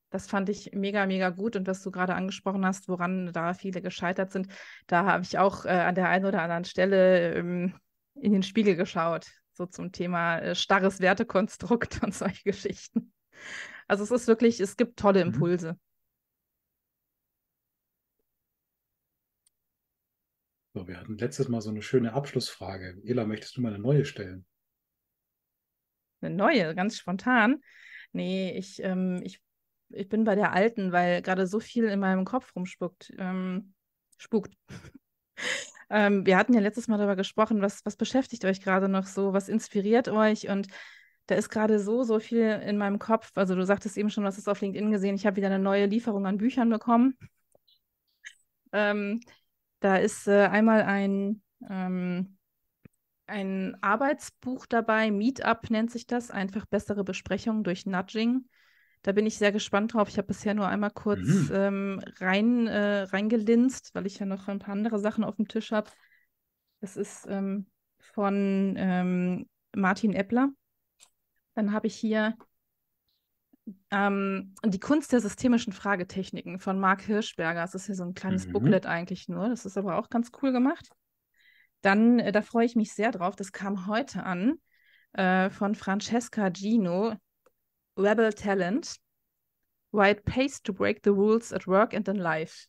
[0.10, 1.56] Das fand ich mega, mega gut.
[1.56, 4.48] Und was du gerade angesprochen hast, woran da viele gescheitert sind,
[4.88, 7.74] da habe ich auch äh, an der einen oder anderen Stelle ähm,
[8.16, 13.14] in den Spiegel geschaut, so zum Thema äh, starres Wertekonstrukt und solche Geschichten.
[13.88, 15.34] Also es ist wirklich, es gibt tolle mhm.
[15.34, 15.78] Impulse.
[20.76, 23.02] So, wir hatten letztes Mal so eine schöne Abschlussfrage.
[23.06, 24.46] Ela, möchtest du mal eine neue stellen?
[26.20, 27.62] Eine neue, ganz spontan.
[28.12, 29.40] Nee, ich, ähm, ich,
[29.88, 33.14] ich bin bei der alten, weil gerade so viel in meinem Kopf rumspuckt.
[33.18, 33.74] Ähm,
[34.18, 34.54] spukt.
[35.90, 39.32] ähm, wir hatten ja letztes Mal darüber gesprochen, was, was beschäftigt euch gerade noch so,
[39.32, 40.68] was inspiriert euch und
[41.28, 43.32] da ist gerade so, so viel in meinem Kopf.
[43.36, 45.58] Also du sagtest eben schon, du hast es auf LinkedIn gesehen, ich habe wieder eine
[45.58, 47.18] neue Lieferung an Büchern bekommen.
[48.78, 49.22] Ähm,
[49.80, 52.38] da ist äh, einmal ein, ähm,
[53.28, 58.48] ein Arbeitsbuch dabei, Meetup nennt sich das, einfach bessere Besprechung durch Nudging.
[59.02, 60.10] Da bin ich sehr gespannt drauf.
[60.10, 61.52] Ich habe bisher nur einmal kurz Mhm.
[61.54, 65.72] ähm, rein, äh, reingelinst, weil ich ja noch ein paar andere Sachen auf dem Tisch
[65.72, 65.92] habe.
[66.82, 67.68] Das ist ähm,
[68.00, 70.50] von ähm, Martin Eppler.
[71.54, 72.36] Dann habe ich hier
[73.92, 77.62] ähm, die Kunst der systemischen Fragetechniken von Marc Hirschberger.
[77.62, 78.54] Das ist ja so ein kleines Mhm.
[78.54, 79.50] Booklet eigentlich nur.
[79.50, 80.90] Das ist aber auch ganz cool gemacht.
[81.82, 83.36] Dann, äh, da freue ich mich sehr drauf.
[83.36, 84.56] Das kam heute an
[85.14, 87.16] äh, von Francesca Gino,
[87.98, 88.96] Rebel Talent.
[89.92, 92.68] Why it pays to break the rules at work and in life.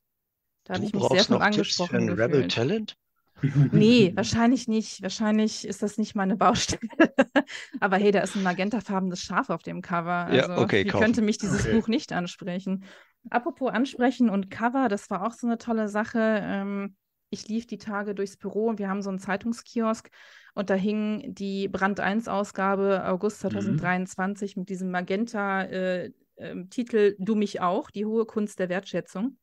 [0.65, 2.49] Da habe ich mich sehr von noch Tipps für angesprochen ein Rebel.
[2.49, 2.97] Talent?
[3.43, 5.03] Nee, wahrscheinlich nicht.
[5.03, 6.81] Wahrscheinlich ist das nicht meine Baustelle.
[7.81, 10.29] Aber hey, da ist ein magentafarbenes Schaf auf dem Cover.
[10.33, 11.05] Ja, Also, okay, wie kaufen.
[11.05, 11.75] könnte mich dieses Okay.
[11.75, 12.85] Buch nicht ansprechen?
[13.31, 16.41] Apropos ansprechen und Cover, das war auch so eine tolle Sache.
[16.43, 16.97] Ähm,
[17.31, 20.11] ich lief die Tage durchs Büro und wir haben so einen Zeitungskiosk
[20.55, 27.17] und da hing die Brand 1 Ausgabe August 2023 mit diesem Magenta äh, ähm, Titel
[27.19, 29.39] Du mich auch, die hohe Kunst der Wertschätzung.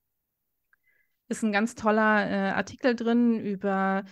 [1.30, 4.04] Ist ein ganz toller äh, Artikel drin über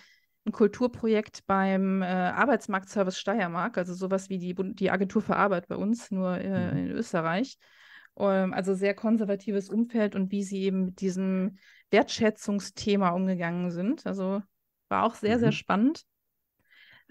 [0.46, 5.76] ein Kulturprojekt beim äh, Arbeitsmarktservice Steiermark, also sowas wie die, die Agentur für Arbeit bei
[5.76, 6.78] uns, nur äh, Mhm.
[6.78, 7.58] in Österreich.
[8.18, 11.58] Ähm, also sehr konservatives Umfeld und wie sie eben mit diesem
[11.92, 14.06] Wertschätzungsthema umgegangen sind.
[14.08, 14.42] Also
[14.90, 15.56] war auch sehr, sehr Mhm.
[15.56, 16.04] spannend.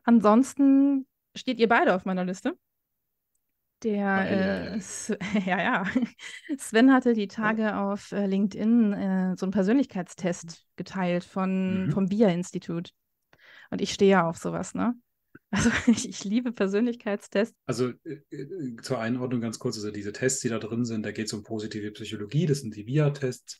[0.04, 2.56] Ansonsten steht ihr beide auf meiner Liste.
[3.82, 4.80] Der, äh,
[5.46, 5.84] ja, ja.
[6.58, 11.92] Sven hatte die Tage auf äh, LinkedIn äh, so einen Persönlichkeitstest geteilt von, Mhm.
[11.92, 12.92] vom BIA-Institut.
[13.70, 14.94] Und ich stehe ja auf sowas, ne?
[15.52, 17.56] Also ich, ich liebe Persönlichkeitstests.
[17.66, 21.10] Also äh, äh, zur Einordnung ganz kurz, also diese Tests, die da drin sind, da
[21.10, 23.58] geht es um positive Psychologie, das sind die VIA-Tests.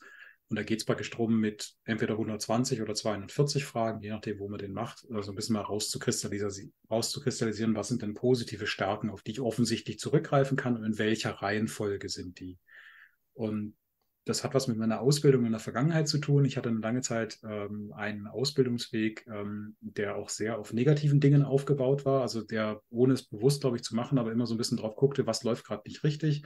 [0.51, 4.49] Und da geht es praktisch drum, mit entweder 120 oder 240 Fragen, je nachdem, wo
[4.49, 9.23] man den macht, also ein bisschen mal rauszukristallisieren, rauszukristallisieren, was sind denn positive Stärken, auf
[9.23, 12.59] die ich offensichtlich zurückgreifen kann und in welcher Reihenfolge sind die.
[13.33, 13.77] Und
[14.25, 16.45] das hat was mit meiner Ausbildung in der Vergangenheit zu tun.
[16.45, 21.45] Ich hatte eine lange Zeit ähm, einen Ausbildungsweg, ähm, der auch sehr auf negativen Dingen
[21.45, 24.59] aufgebaut war, also der, ohne es bewusst, glaube ich, zu machen, aber immer so ein
[24.59, 26.45] bisschen drauf guckte, was läuft gerade nicht richtig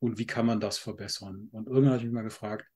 [0.00, 1.48] und wie kann man das verbessern.
[1.52, 2.66] Und irgendwann habe ich mich mal gefragt,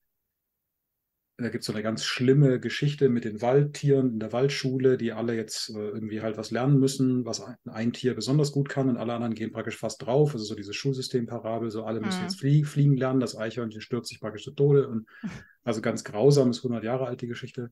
[1.43, 5.13] da gibt es so eine ganz schlimme Geschichte mit den Waldtieren in der Waldschule, die
[5.13, 8.89] alle jetzt äh, irgendwie halt was lernen müssen, was ein, ein Tier besonders gut kann
[8.89, 10.33] und alle anderen gehen praktisch fast drauf.
[10.33, 12.25] Also so dieses Schulsystemparabel, so alle müssen Mhm.
[12.25, 15.07] jetzt flie fliegen lernen, das Eichhörnchen stürzt sich praktisch zu Tode und
[15.65, 17.71] also ganz grausam, ist 100 Jahre alt die Geschichte.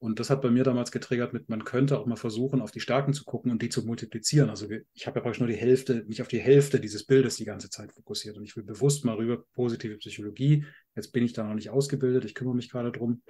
[0.00, 2.80] Und das hat bei mir damals getriggert mit, man könnte auch mal versuchen, auf die
[2.80, 4.48] Stärken zu gucken und die zu multiplizieren.
[4.48, 7.44] Also ich habe ja praktisch nur die Hälfte, mich auf die Hälfte dieses Bildes die
[7.44, 8.38] ganze Zeit fokussiert.
[8.38, 10.64] Und ich will bewusst mal rüber positive Psychologie.
[10.96, 13.20] Jetzt bin ich da noch nicht ausgebildet, ich kümmere mich gerade drum.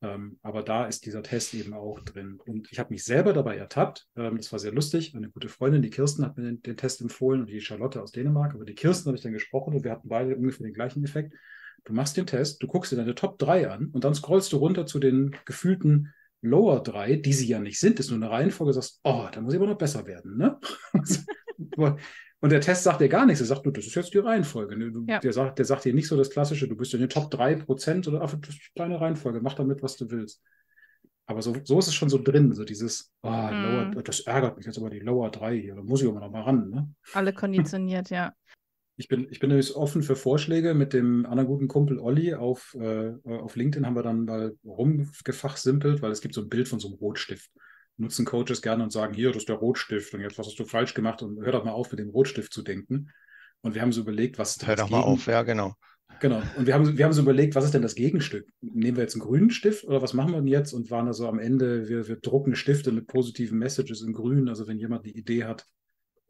[0.00, 2.40] Ähm, aber da ist dieser Test eben auch drin.
[2.46, 4.08] Und ich habe mich selber dabei ertappt.
[4.16, 5.14] Ähm, das war sehr lustig.
[5.14, 8.10] Eine gute Freundin, die Kirsten, hat mir den, den Test empfohlen und die Charlotte aus
[8.10, 8.54] Dänemark.
[8.54, 11.32] Aber die Kirsten habe ich dann gesprochen und wir hatten beide ungefähr den gleichen Effekt.
[11.88, 14.58] Du machst den Test, du guckst dir deine Top 3 an und dann scrollst du
[14.58, 16.12] runter zu den gefühlten
[16.42, 19.54] Lower 3, die sie ja nicht sind, ist nur eine Reihenfolge, sagst, oh, da muss
[19.54, 20.36] ich aber noch besser werden.
[20.36, 20.58] Ne?
[22.40, 23.40] und der Test sagt dir gar nichts.
[23.40, 24.76] Er sagt, du, das ist jetzt die Reihenfolge.
[24.76, 24.92] Ne?
[24.92, 25.18] Du, Ja.
[25.18, 27.56] der, sagt, der sagt dir nicht so das Klassische, du bist in den Top 3
[27.56, 30.42] Prozent oder ach, das ist deine Reihenfolge, mach damit, was du willst.
[31.26, 34.02] Aber so, so ist es schon so drin, so dieses, oh, Lower, Mm.
[34.04, 36.42] das ärgert mich jetzt aber die Lower 3 hier, da muss ich aber noch mal
[36.42, 36.70] ran.
[36.70, 36.88] Ne?
[37.14, 38.32] Alle konditioniert, ja.
[38.98, 40.74] Ich bin, ich bin nämlich offen für Vorschläge.
[40.74, 46.02] Mit dem anderen guten Kumpel Olli auf, äh, auf LinkedIn haben wir dann mal rumgefachsimpelt,
[46.02, 47.48] weil es gibt so ein Bild von so einem Rotstift.
[47.96, 50.64] Nutzen Coaches gerne und sagen, hier, das ist der Rotstift und jetzt was hast du
[50.64, 53.10] falsch gemacht und hör doch mal auf, mit dem Rotstift zu denken.
[53.60, 55.74] Und wir haben so überlegt, was Hör das doch mal auf, ja, genau.
[56.20, 56.42] Genau.
[56.56, 58.48] Und wir haben, wir haben so überlegt, was ist denn das Gegenstück?
[58.60, 60.72] Nehmen wir jetzt einen grünen Stift oder was machen wir denn jetzt?
[60.72, 64.48] Und waren da so am Ende, wir, wir drucken Stifte mit positiven Messages in grün.
[64.48, 65.66] Also wenn jemand eine Idee hat,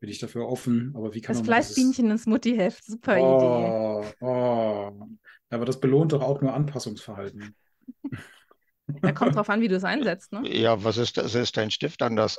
[0.01, 0.93] bin ich dafür offen.
[0.97, 4.15] Aber wie kann Das man dieses- Fleißbienchen ins Muttiheft, super Idee.
[4.21, 5.07] Oh, oh.
[5.51, 7.55] Aber das belohnt doch auch nur Anpassungsverhalten.
[9.03, 10.41] Da kommt drauf an, wie du es einsetzt, ne?
[10.51, 11.35] Ja, was ist das?
[11.35, 12.39] Ist dein Stift anders?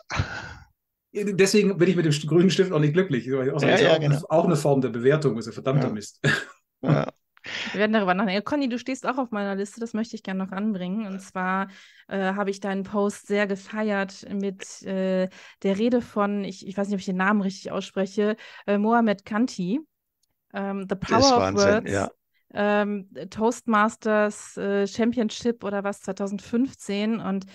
[1.14, 3.32] Deswegen bin ich mit dem grünen Stift auch nicht glücklich.
[3.32, 4.20] Auch, Ja, das ist ja, auch, genau.
[4.30, 5.94] auch eine Form der Bewertung, ist ja verdammter Ja.
[5.94, 6.20] Mist.
[6.82, 7.08] Ja.
[7.72, 8.44] Wir werden darüber nachdenken.
[8.44, 11.06] Conny, du stehst auch auf meiner Liste, das möchte ich gerne noch anbringen.
[11.06, 11.68] Und zwar
[12.08, 15.30] äh, habe ich deinen Post sehr gefeiert mit äh,
[15.64, 18.36] der Rede von, ich, ich weiß nicht, ob ich den Namen richtig ausspreche,
[18.68, 19.80] äh, Mohamed Kanti.
[20.54, 21.92] Ähm, The Power of Wahnsinn, Words.
[21.92, 22.10] ja.
[22.52, 27.46] Ähm, Toastmasters äh, Championship oder was 2015 und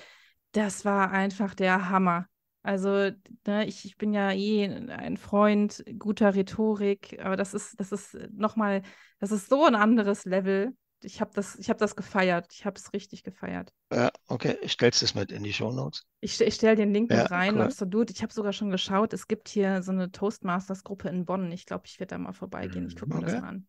[0.53, 2.27] das war einfach der Hammer.
[2.65, 3.11] Also,
[3.47, 8.17] ne, ich, ich bin ja eh ein Freund guter Rhetorik, aber das ist, das ist
[8.33, 8.83] nochmal,
[9.21, 10.75] das ist so ein anderes Level.
[11.03, 12.49] Ich habe das, ich hab das gefeiert.
[12.55, 13.73] Ich habe es richtig gefeiert.
[13.93, 14.59] Ja, okay.
[14.69, 16.05] Stellst du es mit in die Shownotes?
[16.21, 17.61] Ich, ste- ich stelle den Link Ja, mit rein, cool.
[17.61, 18.11] absolut.
[18.11, 21.53] Ich habe sogar schon geschaut, es gibt hier so eine Toastmasters-Gruppe in Bonn.
[21.53, 22.87] Ich glaube, ich werde da mal vorbeigehen.
[22.87, 23.39] Ich gucke mir das Okay.
[23.39, 23.67] mal an.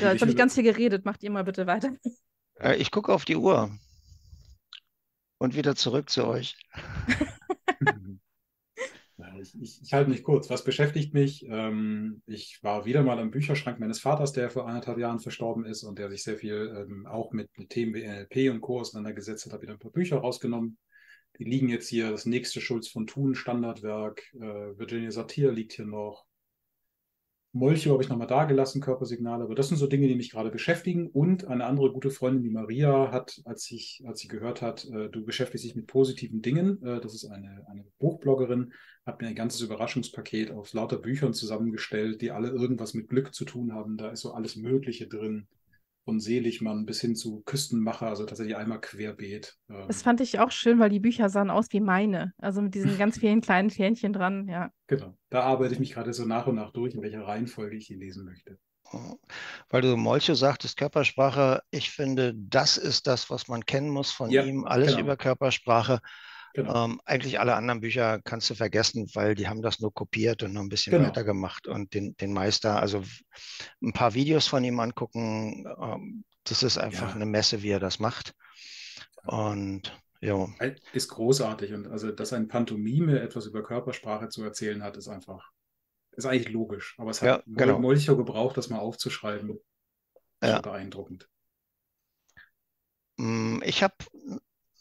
[0.00, 1.04] Ja, die jetzt habe ich dich ganz viel geredet.
[1.04, 1.92] Macht ihr mal bitte weiter.
[2.60, 3.70] Äh, ich gucke auf die Uhr
[5.38, 6.56] und wieder zurück zu euch.
[9.40, 10.50] Ich, ich, ich halte mich kurz.
[10.50, 11.46] Was beschäftigt mich?
[11.48, 15.84] Ähm, ich war wieder mal am Bücherschrank meines Vaters, der vor anderthalb Jahren verstorben ist
[15.84, 18.80] und der sich sehr viel ähm, auch mit, mit Themen wie NLP und Co.
[18.80, 20.78] auseinandergesetzt hat, habe wieder ein paar Bücher rausgenommen.
[21.38, 25.86] Die liegen jetzt hier, das nächste Schulz von Thun Standardwerk, äh, Virginia Satir liegt hier
[25.86, 26.25] noch.
[27.52, 30.50] Molcho habe ich nochmal da gelassen, Körpersignale, aber das sind so Dinge, die mich gerade
[30.50, 31.08] beschäftigen.
[31.08, 35.08] Und eine andere gute Freundin, die Maria, hat, als, ich, als sie gehört hat, äh,
[35.08, 38.72] du beschäftigst dich mit positiven Dingen, äh, das ist eine, eine Buchbloggerin,
[39.06, 43.44] hat mir ein ganzes Überraschungspaket aus lauter Büchern zusammengestellt, die alle irgendwas mit Glück zu
[43.44, 43.96] tun haben.
[43.96, 45.46] Da ist so alles Mögliche drin,
[46.06, 49.58] von Seligmann bis hin zu Küstenmacher, also tatsächlich einmal querbeet.
[49.70, 52.32] Ähm, Das fand ich auch schön, weil die Bücher sahen aus wie meine.
[52.38, 54.48] Also mit diesen ganz vielen kleinen Fähnchen dran.
[54.48, 54.70] Ja.
[54.88, 57.86] genau, da arbeite ich mich gerade so nach und nach durch, in welcher Reihenfolge ich
[57.86, 58.58] die lesen möchte.
[59.68, 64.30] Weil du Molcho sagtest, Körpersprache, ich finde, das ist das, was man kennen muss von
[64.30, 65.00] Ja, ihm, alles genau.
[65.00, 66.00] über Körpersprache.
[66.56, 66.74] Genau.
[66.74, 70.52] Ähm, eigentlich alle anderen Bücher kannst du vergessen, weil die haben das nur kopiert und
[70.54, 71.06] noch ein bisschen Genau.
[71.06, 73.02] weitergemacht und den, den Meister, also
[73.82, 77.14] ein paar Videos von ihm angucken, ähm, das ist einfach Ja.
[77.14, 78.34] eine Messe, wie er das macht.
[79.26, 80.48] Und ja,
[80.92, 85.50] Ist großartig und also, dass ein Pantomime etwas über Körpersprache zu erzählen hat, ist einfach,
[86.12, 86.94] ist eigentlich logisch.
[86.98, 87.78] Aber es hat Ja, genau.
[87.80, 89.58] Molcho gebraucht, das mal aufzuschreiben.
[90.42, 90.60] Ja.
[90.62, 91.28] Beeindruckend.
[93.18, 93.94] Mm, Ich habe,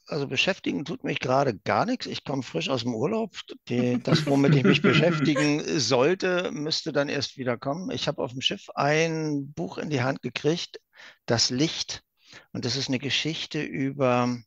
[0.07, 2.05] also beschäftigen tut mich gerade gar nichts.
[2.05, 3.35] Ich komme frisch aus dem Urlaub.
[3.69, 7.91] Die, das, womit ich mich beschäftigen sollte, müsste dann erst wieder kommen.
[7.91, 10.79] Ich habe auf dem Schiff ein Buch in die Hand gekriegt,
[11.25, 12.03] Das Licht.
[12.51, 14.37] Und das ist eine Geschichte über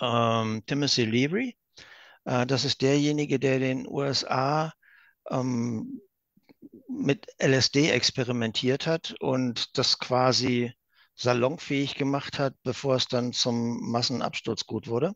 [0.00, 1.56] ähm, Timothy Leary.
[2.24, 4.72] Äh, das ist derjenige, der den USA
[5.30, 6.00] ähm,
[6.88, 10.72] mit LSD experimentiert hat und das quasi
[11.14, 15.14] salonfähig gemacht hat, bevor es dann zum Massenabsturzgut wurde.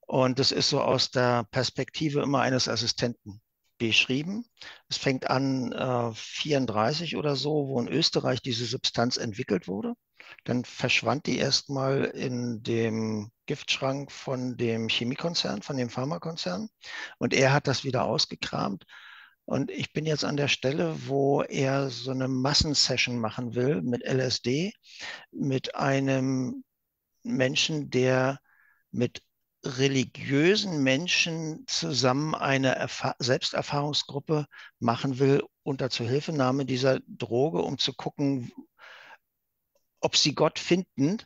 [0.00, 3.40] Und das ist so aus der Perspektive immer eines Assistenten
[3.78, 4.44] beschrieben.
[4.88, 9.94] Es fängt an äh, 34 oder so, wo in Österreich diese Substanz entwickelt wurde.
[10.44, 16.68] Dann verschwand die erstmal in dem Giftschrank von dem Chemiekonzern, von dem Pharmakonzern.
[17.18, 18.84] Und er hat das wieder ausgekramt.
[19.46, 24.02] Und ich bin jetzt an der Stelle, wo er so eine Massensession machen will mit
[24.02, 24.72] LSD,
[25.32, 26.64] mit einem
[27.22, 28.40] Menschen, der
[28.90, 29.22] mit
[29.64, 34.46] religiösen Menschen zusammen eine Erfa Selbsterfahrungsgruppe
[34.78, 38.52] machen will unter Zuhilfenahme dieser Droge, um zu gucken,
[40.00, 41.18] ob sie Gott finden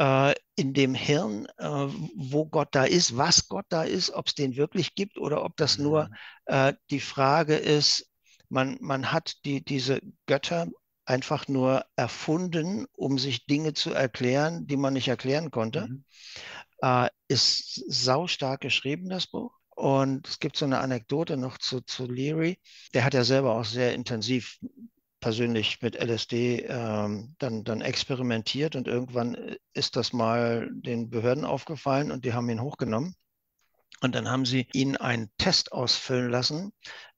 [0.00, 4.34] äh, in dem Hirn, äh, wo Gott da ist, was Gott da ist, ob es
[4.34, 6.10] den wirklich gibt oder ob das nur
[6.46, 8.10] äh, die Frage ist,
[8.48, 10.68] man, man hat die, diese Götter
[11.04, 15.88] einfach nur erfunden, um sich Dinge zu erklären, die man nicht erklären konnte.
[15.88, 16.04] Mhm.
[16.80, 19.52] Äh, ist saustark geschrieben, das Buch.
[19.68, 22.58] Und es gibt so eine Anekdote noch zu, zu Leary.
[22.94, 24.58] Der hat ja selber auch sehr intensiv
[25.20, 32.10] persönlich mit LSD ähm, dann, dann experimentiert und irgendwann ist das mal den Behörden aufgefallen
[32.10, 33.14] und die haben ihn hochgenommen.
[34.02, 36.72] Und dann haben sie ihn einen Test ausfüllen lassen,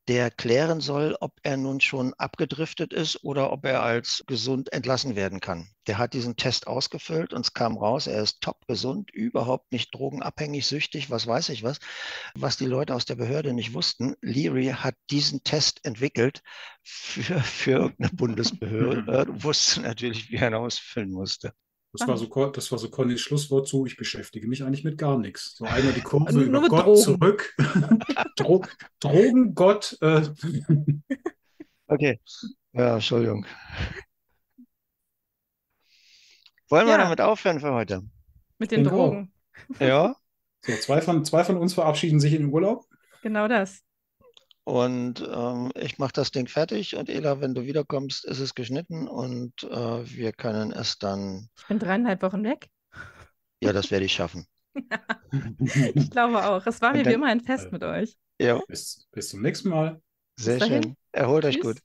[0.08, 5.14] der klären soll, ob er nun schon abgedriftet ist oder ob er als gesund entlassen
[5.14, 5.68] werden kann.
[5.86, 9.94] Der hat diesen Test ausgefüllt und es kam raus, er ist top gesund, überhaupt nicht
[9.94, 11.78] drogenabhängig, süchtig, was weiß ich was.
[12.34, 16.42] Was die Leute aus der Behörde nicht wussten, Leary hat diesen Test entwickelt
[16.82, 21.54] für, für irgendeine Bundesbehörde, wusste natürlich, wie er ihn ausfüllen musste.
[21.94, 25.18] Das war, so, das war so Connys Schlusswort zu, ich beschäftige mich eigentlich mit gar
[25.18, 25.54] nichts.
[25.56, 27.02] So einmal die Kurve Nur über Gott Drogen.
[27.02, 27.54] zurück.
[28.36, 28.64] Dro
[29.00, 29.98] Drogengott.
[30.00, 30.22] Äh,
[31.86, 32.18] Okay,
[32.72, 33.44] ja, Entschuldigung.
[36.70, 36.98] Wollen wir Ja.
[36.98, 38.02] damit aufhören für heute?
[38.58, 38.96] Mit den Genau.
[38.96, 39.32] Drogen.
[39.78, 40.16] Ja.
[40.62, 42.86] so, zwei von, zwei von uns verabschieden sich in den Urlaub.
[43.22, 43.82] Genau das.
[44.64, 49.08] Und ähm, ich mache das Ding fertig und Ela, wenn du wiederkommst, ist es geschnitten
[49.08, 49.70] und äh,
[50.16, 52.68] wir können es dann, Ich bin dreieinhalb Wochen weg.
[53.62, 54.46] ja, das werde ich schaffen.
[55.94, 56.66] Ich glaube auch.
[56.66, 58.16] Es war mir wie immer ein Fest mit euch.
[58.40, 60.02] Ja, bis, bis zum nächsten Mal.
[60.38, 60.96] sehr schön.
[61.12, 61.60] Erholt euch Tschüss.
[61.60, 61.80] gut.